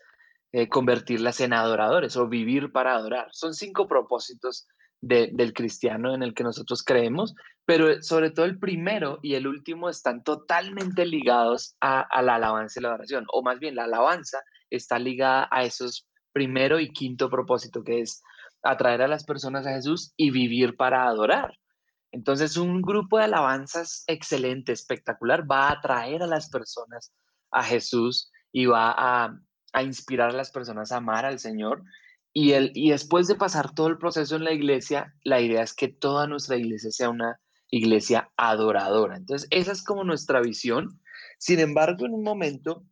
convertirlas 0.70 1.40
en 1.42 1.54
adoradores 1.54 2.18
o 2.18 2.28
vivir 2.28 2.72
para 2.72 2.96
adorar. 2.96 3.28
Son 3.32 3.54
cinco 3.54 3.88
propósitos 3.88 4.68
del 5.02 5.54
cristiano 5.54 6.14
en 6.14 6.24
el 6.24 6.34
que 6.34 6.44
nosotros 6.44 6.84
creemos, 6.84 7.34
pero 7.66 8.02
sobre 8.02 8.32
todo 8.32 8.46
el 8.46 8.60
primero 8.60 9.20
y 9.22 9.36
el 9.36 9.48
último 9.48 9.90
están 9.90 10.24
totalmente 10.24 11.06
ligados 11.06 11.76
a, 11.80 12.08
la 12.22 12.36
alabanza 12.36 12.80
y 12.80 12.84
la 12.84 12.90
adoración, 12.90 13.26
o 13.32 13.44
más 13.44 13.60
bien 13.60 13.76
la 13.76 13.84
alabanza 13.84 14.40
está 14.70 15.00
ligada 15.00 15.48
a 15.52 15.64
esos 15.64 16.08
primero 16.34 16.80
y 16.80 16.90
quinto 16.90 17.30
propósito, 17.30 17.84
que 17.84 18.02
es 18.02 18.22
atraer 18.64 19.02
a 19.02 19.08
las 19.08 19.24
personas 19.24 19.66
a 19.66 19.74
Jesús 19.74 20.14
y 20.18 20.32
vivir 20.32 20.76
para 20.76 21.08
adorar. 21.08 21.54
Entonces, 22.12 22.58
un 22.58 22.82
grupo 22.82 23.18
de 23.18 23.26
alabanzas 23.26 24.04
excelente, 24.08 24.72
espectacular, 24.72 25.50
va 25.50 25.68
a 25.68 25.74
atraer 25.74 26.24
a 26.24 26.28
las 26.28 26.50
personas 26.50 27.14
a 27.52 27.64
Jesús 27.64 28.32
y 28.52 28.66
va 28.66 28.94
a, 28.98 29.40
a 29.74 29.84
inspirar 29.84 30.32
a 30.32 30.34
las 30.34 30.52
personas 30.52 30.92
a 30.92 30.98
amar 30.98 31.26
al 31.26 31.40
Señor. 31.40 31.84
Y, 32.40 32.54
el, 32.54 32.72
y 32.74 32.92
después 32.92 33.28
de 33.28 33.36
pasar 33.36 33.76
todo 33.76 33.88
el 33.88 33.98
proceso 33.98 34.38
en 34.38 34.46
la 34.46 34.54
iglesia, 34.54 35.14
la 35.26 35.42
idea 35.42 35.62
es 35.62 35.74
que 35.74 35.90
toda 35.90 36.26
nuestra 36.26 36.56
iglesia 36.56 36.90
sea 36.90 37.10
una 37.10 37.38
iglesia 37.70 38.32
adoradora. 38.38 39.18
Entonces, 39.18 39.46
esa 39.52 39.74
es 39.74 39.84
como 39.84 40.06
nuestra 40.06 40.40
visión. 40.40 41.02
Sin 41.38 41.60
embargo, 41.60 42.06
en 42.06 42.14
un 42.14 42.24
momento, 42.24 42.86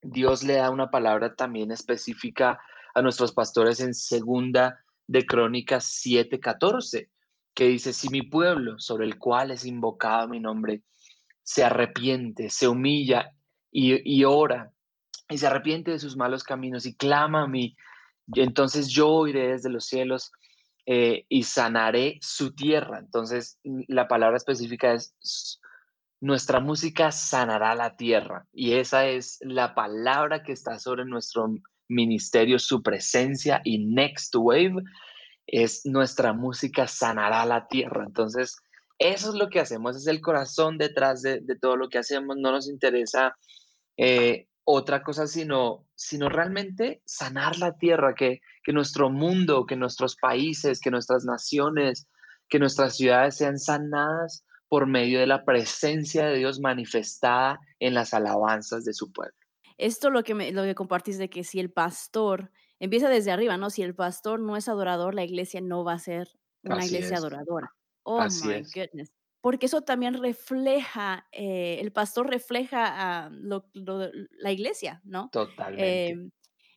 Dios 0.00 0.44
le 0.44 0.54
da 0.54 0.70
una 0.70 0.90
palabra 0.90 1.34
también 1.34 1.72
específica 1.72 2.58
a 2.94 3.02
nuestros 3.02 3.32
pastores 3.32 3.80
en 3.80 3.92
segunda 3.92 4.80
de 5.06 5.26
Crónicas 5.26 5.84
7:14, 6.02 7.10
que 7.52 7.66
dice, 7.66 7.92
si 7.92 8.08
mi 8.08 8.22
pueblo, 8.22 8.78
sobre 8.78 9.04
el 9.04 9.18
cual 9.18 9.50
es 9.50 9.66
invocado 9.66 10.26
mi 10.26 10.40
nombre, 10.40 10.84
se 11.42 11.64
arrepiente, 11.64 12.48
se 12.48 12.66
humilla 12.66 13.30
y, 13.70 14.00
y 14.10 14.24
ora 14.24 14.72
y 15.28 15.36
se 15.36 15.48
arrepiente 15.48 15.90
de 15.90 15.98
sus 15.98 16.16
malos 16.16 16.44
caminos 16.44 16.86
y 16.86 16.96
clama 16.96 17.42
a 17.42 17.46
mí, 17.46 17.76
entonces 18.34 18.88
yo 18.88 19.26
iré 19.26 19.48
desde 19.48 19.70
los 19.70 19.86
cielos 19.86 20.32
eh, 20.86 21.24
y 21.28 21.44
sanaré 21.44 22.18
su 22.20 22.54
tierra. 22.54 22.98
Entonces 22.98 23.58
la 23.88 24.08
palabra 24.08 24.36
específica 24.36 24.92
es 24.92 25.60
nuestra 26.20 26.60
música 26.60 27.12
sanará 27.12 27.74
la 27.74 27.96
tierra 27.96 28.46
y 28.52 28.74
esa 28.74 29.06
es 29.06 29.38
la 29.42 29.74
palabra 29.74 30.42
que 30.42 30.52
está 30.52 30.78
sobre 30.78 31.04
nuestro 31.04 31.46
ministerio, 31.88 32.58
su 32.58 32.82
presencia 32.82 33.60
y 33.64 33.84
Next 33.84 34.34
Wave 34.34 34.82
es 35.46 35.84
nuestra 35.84 36.32
música 36.32 36.88
sanará 36.88 37.44
la 37.46 37.68
tierra. 37.68 38.04
Entonces, 38.06 38.56
eso 38.98 39.28
es 39.30 39.34
lo 39.34 39.48
que 39.48 39.60
hacemos, 39.60 39.96
es 39.96 40.06
el 40.06 40.20
corazón 40.20 40.78
detrás 40.78 41.22
de, 41.22 41.42
todo 41.60 41.76
lo 41.76 41.88
que 41.88 41.98
hacemos. 41.98 42.36
No 42.36 42.50
nos 42.50 42.68
interesa 42.68 43.36
eh, 43.96 44.48
otra 44.68 45.04
cosa, 45.04 45.28
sino, 45.28 45.86
sino 45.94 46.28
realmente 46.28 47.00
sanar 47.06 47.56
la 47.56 47.78
tierra, 47.78 48.16
que, 48.16 48.40
que 48.64 48.72
nuestro 48.72 49.10
mundo, 49.10 49.64
que 49.64 49.76
nuestros 49.76 50.16
países, 50.16 50.80
que 50.80 50.90
nuestras 50.90 51.24
naciones, 51.24 52.08
que 52.48 52.58
nuestras 52.58 52.96
ciudades 52.96 53.36
sean 53.36 53.60
sanadas 53.60 54.44
por 54.68 54.88
medio 54.88 55.20
de 55.20 55.28
la 55.28 55.44
presencia 55.44 56.26
de 56.26 56.38
Dios 56.38 56.58
manifestada 56.58 57.60
en 57.78 57.94
las 57.94 58.12
alabanzas 58.12 58.84
de 58.84 58.92
su 58.92 59.12
pueblo. 59.12 59.36
Esto 59.78 60.10
lo 60.10 60.24
que, 60.24 60.34
me, 60.34 60.50
lo 60.50 60.64
que 60.64 60.74
compartís 60.74 61.16
de 61.16 61.30
que 61.30 61.44
si 61.44 61.60
el 61.60 61.70
pastor 61.70 62.50
empieza 62.80 63.08
desde 63.08 63.30
arriba, 63.30 63.56
¿no? 63.56 63.70
Si 63.70 63.82
el 63.82 63.94
pastor 63.94 64.40
no 64.40 64.56
es 64.56 64.68
adorador, 64.68 65.14
la 65.14 65.22
iglesia 65.22 65.60
no 65.60 65.84
va 65.84 65.92
a 65.92 65.98
ser 66.00 66.28
una 66.64 66.84
iglesia 66.84 67.18
adoradora. 67.18 67.72
Oh 68.02 68.20
my 68.20 68.62
goodness 68.74 69.15
porque 69.46 69.66
eso 69.66 69.82
también 69.82 70.14
refleja, 70.14 71.28
eh, 71.30 71.78
el 71.80 71.92
pastor 71.92 72.28
refleja 72.28 73.26
a 73.26 73.30
la 73.30 74.50
iglesia, 74.50 75.00
¿no? 75.04 75.28
Totalmente. 75.30 76.08
Em, 76.08 76.30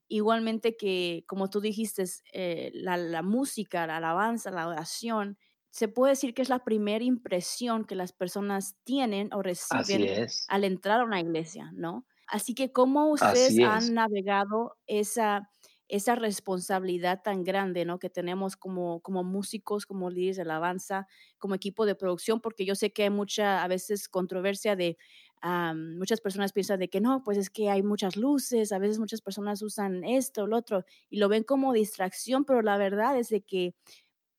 igualmente 0.08 0.78
que, 0.78 1.24
como 1.26 1.50
tú 1.50 1.62
dijiste, 1.62 2.04
eh, 2.32 2.70
la, 2.76 3.24
música, 3.24 3.88
la 3.88 3.98
alabanza, 3.98 4.52
la 4.52 4.68
oración, 4.68 5.40
se 5.72 5.88
puede 5.88 6.12
decir 6.12 6.36
que 6.36 6.44
es 6.44 6.50
la 6.50 6.64
primera 6.64 7.04
impresión 7.04 7.86
que 7.86 7.96
las 7.96 8.14
personas 8.14 8.76
tienen 8.84 9.34
o 9.34 9.42
reciben 9.42 10.28
al 10.48 10.64
entrar 10.64 11.02
a 11.02 11.06
una 11.06 11.22
iglesia, 11.22 11.72
¿no? 11.74 12.06
Así 12.28 12.54
que, 12.54 12.72
¿cómo 12.72 13.10
ustedes 13.10 13.58
han 13.66 13.96
navegado 13.96 14.78
esa 14.86 15.50
esa 15.90 16.16
responsabilidad 16.16 17.22
tan 17.24 17.44
grande, 17.44 17.84
¿no? 17.84 18.00
Que 18.00 18.10
tenemos 18.10 18.56
como, 18.56 19.02
como 19.02 19.24
músicos, 19.24 19.86
como 19.86 20.10
líderes 20.10 20.38
de 20.38 20.44
alabanza, 20.44 21.08
como 21.40 21.56
equipo 21.56 21.86
de 21.86 21.96
producción, 21.96 22.40
porque 22.40 22.66
yo 22.66 22.76
sé 22.76 22.94
que 22.94 23.04
hay 23.04 23.10
mucha, 23.10 23.64
a 23.64 23.68
veces, 23.68 24.08
controversia 24.08 24.76
de, 24.76 24.98
muchas 25.98 26.22
personas 26.22 26.54
piensan 26.54 26.80
de 26.80 26.90
que 26.90 27.02
no, 27.02 27.24
pues 27.24 27.38
es 27.38 27.50
que 27.50 27.70
hay 27.70 27.82
muchas 27.82 28.18
luces, 28.18 28.72
a 28.72 28.80
veces 28.80 29.00
muchas 29.00 29.22
personas 29.22 29.62
usan 29.62 30.04
esto, 30.04 30.48
lo 30.48 30.58
otro, 30.58 30.86
y 31.10 31.18
lo 31.18 31.30
ven 31.30 31.44
como 31.44 31.74
distracción, 31.74 32.46
pero 32.46 32.62
la 32.62 32.78
verdad 32.78 33.18
es 33.18 33.30
de 33.30 33.42
que 33.42 33.74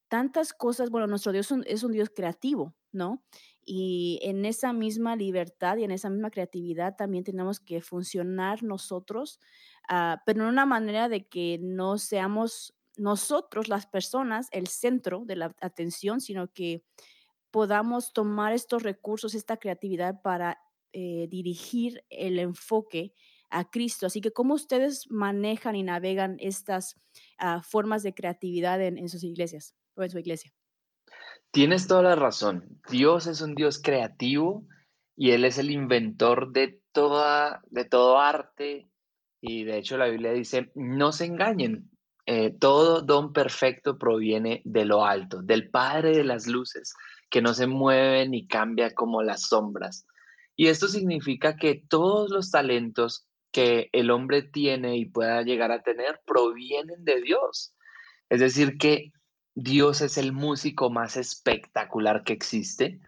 tantas 0.09 0.53
cosas, 0.53 0.91
bueno, 0.91 1.07
nuestro 1.07 1.33
Dios 1.33 1.53
es 1.67 1.83
un 1.85 1.93
Dios 1.93 2.11
creativo, 2.15 2.75
¿no? 2.93 3.23
Y 3.65 4.19
en 4.23 4.45
esa 4.45 4.73
misma 4.73 5.17
libertad 5.17 5.77
y 5.77 5.85
en 5.85 5.93
esa 5.93 6.11
misma 6.11 6.31
creatividad 6.31 6.97
también 6.97 7.25
tenemos 7.25 7.61
que 7.61 7.81
funcionar 7.81 8.63
nosotros, 8.63 9.39
ah, 9.89 10.23
pero 10.27 10.43
en 10.43 10.49
una 10.49 10.67
manera 10.67 11.09
de 11.09 11.27
que 11.27 11.59
no 11.61 11.99
seamos 11.99 12.75
nosotros 12.97 13.69
las 13.69 13.87
personas 13.87 14.49
el 14.53 14.67
centro 14.67 15.25
de 15.25 15.37
la 15.37 15.55
atención, 15.61 16.21
sino 16.21 16.53
que 16.53 16.85
podamos 17.51 18.13
tomar 18.13 18.53
estos 18.53 18.83
recursos, 18.83 19.35
esta 19.35 19.57
creatividad 19.57 20.21
para 20.23 20.59
eh, 20.93 21.27
dirigir 21.31 22.05
el 22.11 22.39
enfoque 22.39 23.15
a 23.51 23.69
Cristo. 23.69 24.07
Así 24.07 24.21
que, 24.21 24.33
¿cómo 24.33 24.55
ustedes 24.55 25.11
manejan 25.11 25.77
y 25.77 25.83
navegan 25.83 26.37
estas 26.41 27.01
ah, 27.39 27.63
formas 27.63 28.03
de 28.03 28.15
creatividad 28.15 28.81
en, 28.81 29.09
sus 29.09 29.25
iglesias 29.25 29.75
o 29.95 30.03
en 30.03 30.11
su 30.11 30.19
iglesia? 30.19 30.53
Tienes 31.51 31.89
toda 31.89 32.03
la 32.03 32.17
razón. 32.17 32.81
Dios 32.91 33.27
es 33.27 33.41
un 33.41 33.55
Dios 33.55 33.81
creativo 33.83 34.67
y 35.17 35.31
Él 35.31 35.45
es 35.45 35.59
el 35.59 35.71
inventor 35.71 36.53
de, 36.53 36.81
toda, 36.93 37.63
de 37.71 37.85
todo 37.85 38.19
arte. 38.19 38.90
Y 39.41 39.65
de 39.65 39.79
hecho 39.79 39.97
la 39.97 40.09
Biblia 40.09 40.33
dice, 40.33 40.71
no 40.75 41.13
se 41.13 41.25
engañen, 41.25 41.91
eh, 42.27 42.51
todo 42.51 43.03
don 43.03 43.33
perfecto 43.33 43.99
proviene 43.99 44.63
de 44.65 44.85
lo 44.85 45.05
alto, 45.05 45.43
del 45.43 45.71
Padre 45.71 46.17
de 46.17 46.25
las 46.25 46.47
luces, 46.47 46.95
que 47.31 47.43
no 47.43 47.55
se 47.55 47.67
mueve 47.67 48.29
ni 48.29 48.47
cambia 48.47 48.91
como 48.93 49.23
las 49.23 49.49
sombras. 49.49 50.07
Y 50.57 50.67
esto 50.69 50.89
significa 50.89 51.57
que 51.57 51.83
todos 51.89 52.31
los 52.31 52.51
talentos 52.51 53.27
que 53.51 53.89
el 53.93 54.11
hombre 54.11 54.43
tiene 54.43 54.97
y 54.97 55.07
pueda 55.07 55.43
llegar 55.43 55.73
a 55.73 55.83
tener 55.83 56.21
provienen 56.27 57.05
de 57.05 57.21
Dios. 57.23 57.75
Es 58.29 58.41
decir, 58.41 58.79
que 58.79 59.13
Dios 59.55 60.01
es 60.01 60.19
el 60.19 60.33
músico 60.33 60.91
más 60.91 61.17
espectacular 61.17 62.23
que 62.25 62.33
existe. 62.33 63.01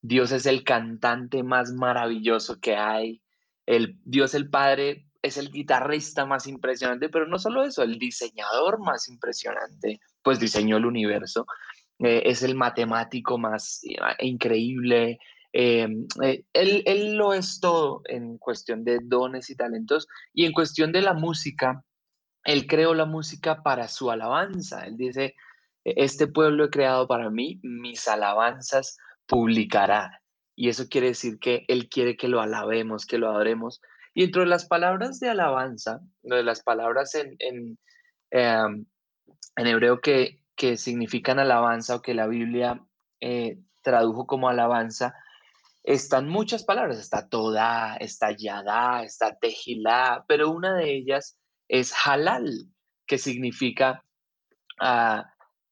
Dios 0.00 0.32
es 0.32 0.46
el 0.46 0.64
cantante 0.64 1.42
más 1.42 1.72
maravilloso 1.72 2.60
que 2.60 2.76
hay. 2.76 3.22
El, 3.66 3.98
Dios 4.04 4.34
el 4.34 4.48
Padre 4.48 5.06
es 5.22 5.36
el 5.36 5.50
guitarrista 5.50 6.26
más 6.26 6.46
impresionante, 6.46 7.08
pero 7.08 7.26
no 7.26 7.38
solo 7.38 7.62
eso, 7.64 7.82
el 7.82 7.98
diseñador 7.98 8.80
más 8.80 9.08
impresionante, 9.08 10.00
pues 10.22 10.40
diseñó 10.40 10.76
el 10.76 10.86
universo. 10.86 11.46
Eh, 11.98 12.22
es 12.26 12.42
el 12.42 12.56
matemático 12.56 13.38
más 13.38 13.80
eh, 13.84 14.26
increíble, 14.26 15.18
Em, 15.52 16.06
eh, 16.22 16.44
él, 16.54 16.82
él 16.86 17.14
lo 17.16 17.34
es 17.34 17.60
todo 17.60 18.02
en 18.06 18.38
cuestión 18.38 18.84
de 18.84 18.98
dones 19.02 19.50
y 19.50 19.56
talentos 19.56 20.08
y 20.32 20.46
en 20.46 20.52
cuestión 20.52 20.92
de 20.92 21.02
la 21.02 21.12
música. 21.14 21.84
Él 22.44 22.66
creó 22.66 22.94
la 22.94 23.04
música 23.04 23.62
para 23.62 23.88
su 23.88 24.10
alabanza. 24.10 24.86
Él 24.86 24.96
dice, 24.96 25.34
e-, 25.84 25.94
este 25.96 26.26
pueblo 26.26 26.64
he 26.64 26.70
creado 26.70 27.06
para 27.06 27.30
mí, 27.30 27.60
mis 27.62 28.08
alabanzas 28.08 28.96
publicará. 29.26 30.22
Y 30.56 30.68
eso 30.68 30.88
quiere 30.88 31.08
decir 31.08 31.38
que 31.38 31.64
Él 31.68 31.88
quiere 31.88 32.16
que 32.16 32.28
lo 32.28 32.40
alabemos, 32.40 33.06
que 33.06 33.18
lo 33.18 33.28
adoremos. 33.28 33.80
Y 34.14 34.24
entre 34.24 34.46
las 34.46 34.66
palabras 34.66 35.20
de 35.20 35.30
alabanza, 35.30 36.00
de 36.22 36.42
las 36.42 36.62
palabras 36.62 37.14
en, 37.14 37.36
en, 37.38 37.78
em, 38.30 38.86
en 39.56 39.66
hebreo 39.66 40.00
que, 40.00 40.42
que, 40.54 40.76
significan 40.76 41.38
alabanza 41.38 41.96
o 41.96 42.02
que 42.02 42.14
la 42.14 42.26
Biblia 42.26 42.84
eh, 43.20 43.58
tradujo 43.82 44.26
como 44.26 44.48
alabanza, 44.48 45.14
están 45.82 46.28
muchas 46.28 46.64
palabras. 46.64 46.98
Está 46.98 47.28
toda, 47.28 47.96
está 47.96 48.32
yada, 48.32 49.02
está 49.02 49.38
tejilá, 49.38 50.24
pero 50.28 50.50
una 50.50 50.74
de 50.74 50.94
ellas 50.94 51.38
es 51.68 51.92
halal, 52.04 52.68
que 53.06 53.18
significa 53.18 54.04
uh, 54.80 55.22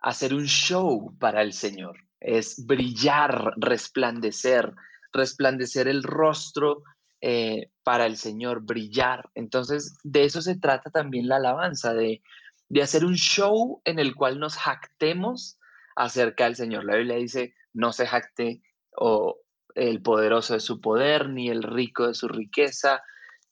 hacer 0.00 0.35
un 0.35 0.47
show 0.47 1.16
para 1.18 1.42
el 1.42 1.52
Señor, 1.52 1.97
es 2.20 2.66
brillar, 2.66 3.52
resplandecer, 3.56 4.75
resplandecer 5.12 5.88
el 5.88 6.02
rostro 6.02 6.82
eh, 7.21 7.71
para 7.83 8.07
el 8.07 8.17
Señor, 8.17 8.62
brillar. 8.62 9.31
Entonces, 9.35 9.95
de 10.03 10.25
eso 10.25 10.43
se 10.43 10.57
trata 10.57 10.91
también 10.91 11.29
la 11.29 11.37
alabanza, 11.37 11.95
de, 11.95 12.23
de 12.69 12.83
hacer 12.83 13.05
un 13.05 13.17
show 13.17 13.83
en 13.85 13.99
el 13.99 14.15
cual 14.15 14.39
nos 14.39 14.57
jactemos 14.57 15.59
acerca 15.97 16.45
del 16.45 16.57
Señor. 16.57 16.85
La 16.85 16.97
Biblia 16.97 17.17
dice, 17.17 17.55
no 17.73 17.93
se 17.93 18.07
jacte 18.07 18.62
o 18.97 19.39
el 19.75 20.03
poderoso 20.03 20.55
de 20.55 20.61
su 20.61 20.81
poder, 20.81 21.29
ni 21.29 21.49
el 21.49 21.62
rico 21.62 22.07
de 22.07 22.15
su 22.15 22.29
riqueza, 22.29 23.03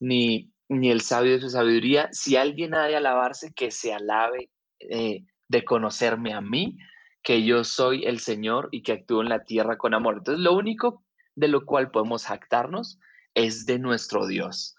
ni, 0.01 0.53
ni 0.69 0.91
el 0.91 1.01
sabio 1.01 1.33
de 1.33 1.41
su 1.41 1.51
sabiduría. 1.51 2.09
Si 2.13 2.37
alguien 2.37 2.75
ha 2.75 2.87
de 2.87 2.97
alabarse, 2.97 3.53
que 3.55 3.71
se 3.71 3.93
alabe 3.93 4.51
eh, 4.81 5.25
de 5.49 5.65
conocerme 5.65 6.33
a 6.33 6.41
mí, 6.41 6.79
que 7.23 7.45
yo 7.45 7.65
soy 7.65 8.05
el 8.05 8.21
Señor 8.21 8.69
y 8.73 8.83
que 8.83 8.93
actúo 8.93 9.21
en 9.21 9.29
la 9.29 9.45
tierra 9.45 9.77
con 9.77 9.95
amor. 9.95 10.17
Entonces, 10.19 10.43
lo 10.43 10.55
único 10.55 11.05
de 11.35 11.49
lo 11.49 11.65
cual 11.67 11.91
podemos 11.91 12.25
jactarnos 12.25 12.99
es 13.35 13.67
de 13.67 13.79
nuestro 13.79 14.27
Dios. 14.27 14.75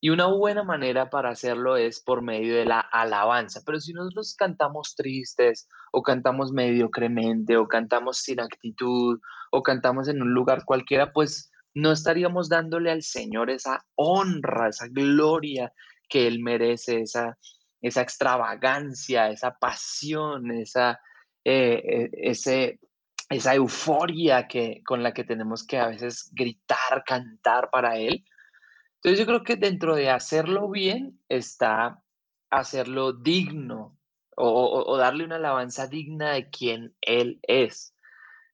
Y 0.00 0.10
una 0.10 0.26
buena 0.26 0.62
manera 0.64 1.08
para 1.08 1.30
hacerlo 1.30 1.78
es 1.78 2.00
por 2.00 2.20
medio 2.20 2.56
de 2.56 2.66
la 2.66 2.80
alabanza. 2.80 3.62
Pero 3.64 3.80
si 3.80 3.94
nosotros 3.94 4.34
cantamos 4.36 4.94
tristes 4.94 5.66
o 5.92 6.02
cantamos 6.02 6.52
mediocremente 6.52 7.56
o 7.56 7.66
cantamos 7.66 8.18
sin 8.18 8.40
actitud 8.40 9.18
o 9.50 9.62
cantamos 9.62 10.08
en 10.08 10.20
un 10.20 10.34
lugar 10.34 10.64
cualquiera, 10.66 11.12
pues 11.12 11.50
no 11.72 11.90
estaríamos 11.90 12.50
dándole 12.50 12.90
al 12.90 13.02
Señor 13.02 13.48
esa 13.48 13.84
honra, 13.94 14.68
esa 14.68 14.88
gloria 14.88 15.72
que 16.08 16.26
Él 16.26 16.40
merece, 16.40 17.00
esa, 17.00 17.38
esa 17.80 18.02
extravagancia, 18.02 19.30
esa 19.30 19.58
pasión, 19.58 20.50
esa, 20.52 21.00
eh, 21.44 21.82
eh, 21.82 22.10
ese, 22.12 22.78
esa 23.28 23.54
euforia 23.54 24.46
que, 24.46 24.82
con 24.84 25.02
la 25.02 25.12
que 25.12 25.24
tenemos 25.24 25.66
que 25.66 25.78
a 25.78 25.88
veces 25.88 26.30
gritar, 26.32 27.04
cantar 27.06 27.70
para 27.70 27.96
Él. 27.96 28.24
Entonces 28.96 29.18
yo 29.18 29.26
creo 29.26 29.42
que 29.42 29.56
dentro 29.56 29.94
de 29.96 30.10
hacerlo 30.10 30.70
bien 30.70 31.20
está 31.28 32.02
hacerlo 32.50 33.12
digno 33.12 33.98
o, 34.36 34.96
darle 34.96 35.24
una 35.24 35.36
alabanza 35.36 35.86
digna 35.86 36.32
de 36.32 36.50
quien 36.50 36.94
Él 37.00 37.38
es. 37.42 37.94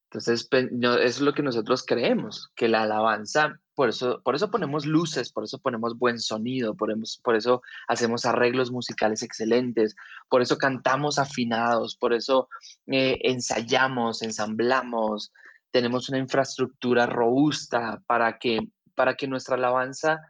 Entonces, 0.05 0.47
eso 0.51 0.99
es 0.99 1.21
lo 1.21 1.33
que 1.33 1.41
nosotros 1.41 1.85
creemos, 1.85 2.51
que 2.55 2.67
la 2.67 2.83
alabanza 2.83 3.60
por 3.73 3.89
eso, 3.89 4.21
por 4.23 4.35
eso 4.35 4.51
ponemos 4.51 4.85
luces, 4.85 5.31
por 5.31 5.43
eso 5.43 5.59
ponemos 5.59 5.97
buen 5.97 6.19
sonido, 6.19 6.75
por, 6.75 6.93
por 7.23 7.35
eso 7.35 7.61
hacemos 7.87 8.25
arreglos 8.25 8.71
musicales 8.71 9.23
excelentes, 9.23 9.95
por 10.29 10.41
eso 10.41 10.57
cantamos 10.57 11.17
afinados, 11.17 11.95
por 11.95 12.13
eso 12.13 12.49
eh, 12.87 13.19
ensayamos, 13.23 14.21
ensamblamos, 14.21 15.31
tenemos 15.71 16.09
una 16.09 16.17
infraestructura 16.17 17.05
robusta 17.05 18.03
para 18.07 18.37
que, 18.39 18.59
para 18.93 19.15
que 19.15 19.27
nuestra 19.27 19.55
alabanza 19.55 20.21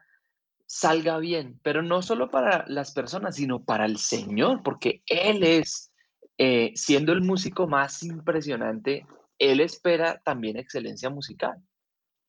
salga 0.68 1.18
bien, 1.18 1.60
pero 1.63 1.82
no 1.82 2.02
solo 2.02 2.30
para 2.30 2.63
las 2.68 2.94
personas, 2.94 3.36
sino 3.36 3.63
para 3.63 3.86
el 3.86 3.98
Señor, 3.98 4.62
porque 4.63 5.04
Él 5.08 5.44
es, 5.44 5.92
eh, 6.38 6.72
siendo 6.76 7.12
el 7.12 7.22
músico 7.22 7.68
más 7.68 8.04
impresionante, 8.04 9.06
Él 9.39 9.60
espera 9.60 10.22
también 10.24 10.58
excelencia 10.58 11.10
musical. 11.10 11.58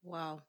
Wow. 0.00 0.42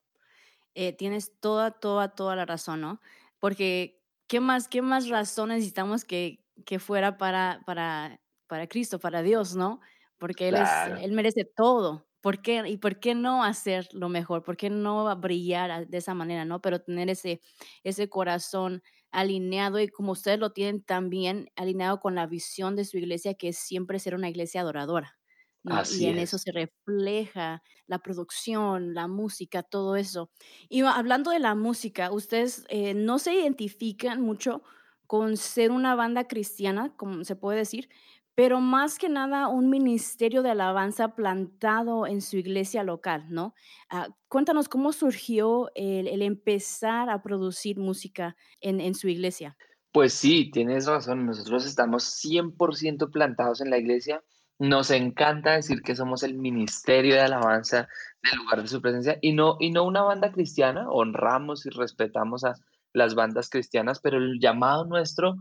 Eh, 0.75 0.93
tienes 0.93 1.39
toda, 1.39 1.71
toda, 1.71 2.15
toda 2.15 2.35
la 2.35 2.45
razón, 2.45 2.81
¿no? 2.81 2.99
Porque, 3.39 4.01
¿qué 4.27 4.39
más, 4.39 4.67
qué 4.67 4.81
más 4.81 5.07
razón 5.09 5.49
necesitamos 5.49 6.03
que, 6.05 6.43
que 6.65 6.79
fuera 6.79 7.17
para, 7.17 7.61
para, 7.65 8.21
para 8.47 8.67
Cristo, 8.67 8.99
para 8.99 9.21
Dios, 9.21 9.55
¿no? 9.55 9.81
Porque 10.17 10.49
Él, 10.49 10.57
es, 10.57 10.69
él 11.01 11.11
merece 11.11 11.45
todo. 11.45 12.07
¿Por 12.21 12.41
qué? 12.41 12.63
¿Y 12.67 12.77
por 12.77 12.99
qué 13.01 13.15
no 13.15 13.43
hacer 13.43 13.87
lo 13.93 14.07
mejor? 14.09 14.43
¿Por 14.43 14.55
qué 14.57 14.69
no 14.69 15.13
brillar 15.17 15.87
de 15.87 15.97
esa 15.97 16.13
manera, 16.13 16.45
no? 16.45 16.61
Pero 16.61 16.79
tener 16.81 17.09
ese, 17.09 17.41
ese 17.83 18.09
corazón 18.09 18.81
alineado 19.11 19.79
y 19.79 19.89
como 19.89 20.13
ustedes 20.13 20.39
lo 20.39 20.53
tienen 20.53 20.83
también 20.83 21.49
alineado 21.55 21.99
con 21.99 22.15
la 22.15 22.25
visión 22.25 22.75
de 22.75 22.85
su 22.85 22.97
iglesia, 22.97 23.33
que 23.35 23.49
es 23.49 23.57
siempre 23.57 23.99
ser 23.99 24.15
una 24.15 24.29
iglesia 24.29 24.61
adoradora 24.61 25.19
y 25.63 26.05
en 26.05 26.19
eso 26.19 26.37
se 26.37 26.51
refleja 26.51 27.63
la 27.87 27.99
producción, 27.99 28.93
la 28.93 29.07
música, 29.07 29.63
todo 29.63 29.95
eso. 29.95 30.29
Y 30.69 30.81
hablando 30.81 31.31
de 31.31 31.39
la 31.39 31.55
música, 31.55 32.11
ustedes 32.11 32.65
eh, 32.69 32.93
no 32.93 33.19
se 33.19 33.33
identifican 33.33 34.21
mucho 34.21 34.61
con 35.07 35.37
ser 35.37 35.71
una 35.71 35.95
banda 35.95 36.27
cristiana, 36.27 36.93
como 36.97 37.23
se 37.23 37.35
puede 37.35 37.59
decir, 37.59 37.89
pero 38.35 38.59
más 38.59 38.97
que 38.97 39.09
nada 39.09 39.47
un 39.47 39.69
ministerio 39.69 40.41
de 40.41 40.49
alabanza 40.49 41.15
plantado 41.15 42.07
en 42.07 42.21
su 42.21 42.37
iglesia 42.37 42.83
local, 42.83 43.25
¿no? 43.29 43.53
Ah, 43.89 44.07
cuéntanos 44.27 44.67
cómo 44.67 44.91
surgió 44.91 45.69
el, 45.75 46.21
empezar 46.23 47.09
a 47.09 47.21
producir 47.21 47.77
música 47.77 48.35
en, 48.59 48.81
en 48.81 48.95
su 48.95 49.07
iglesia. 49.07 49.55
Pues 49.91 50.13
sí, 50.13 50.49
tienes 50.49 50.87
razón, 50.87 51.27
nosotros 51.27 51.67
estamos 51.67 52.03
100% 52.03 53.11
plantados 53.11 53.61
en 53.61 53.69
la 53.69 53.77
iglesia 53.77 54.23
nos 54.59 54.91
encanta 54.91 55.53
decir 55.53 55.81
que 55.81 55.95
somos 55.95 56.23
el 56.23 56.35
ministerio 56.35 57.15
de 57.15 57.21
alabanza 57.21 57.87
del 58.21 58.39
lugar 58.39 58.61
de 58.61 58.67
su 58.67 58.81
presencia 58.81 59.17
y 59.21 59.33
no, 59.33 59.57
y 59.59 59.71
no 59.71 59.83
una 59.83 60.03
banda 60.03 60.31
cristiana. 60.31 60.89
Honramos 60.89 61.65
y 61.65 61.69
respetamos 61.69 62.43
a 62.43 62.55
las 62.93 63.15
bandas 63.15 63.49
cristianas, 63.49 63.99
pero 63.99 64.17
el 64.17 64.39
llamado 64.39 64.85
nuestro 64.85 65.35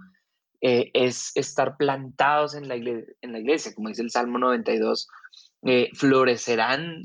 eh, 0.61 0.91
es 0.95 1.33
estar 1.35 1.77
plantados 1.77 2.55
en 2.55 2.69
la, 2.69 2.77
iglesia, 2.77 3.75
como 3.75 3.89
dice 3.89 4.03
el 4.03 4.11
Salmo 4.11 4.39
92, 4.39 5.09
eh, 5.63 5.91
florecerán 5.95 7.05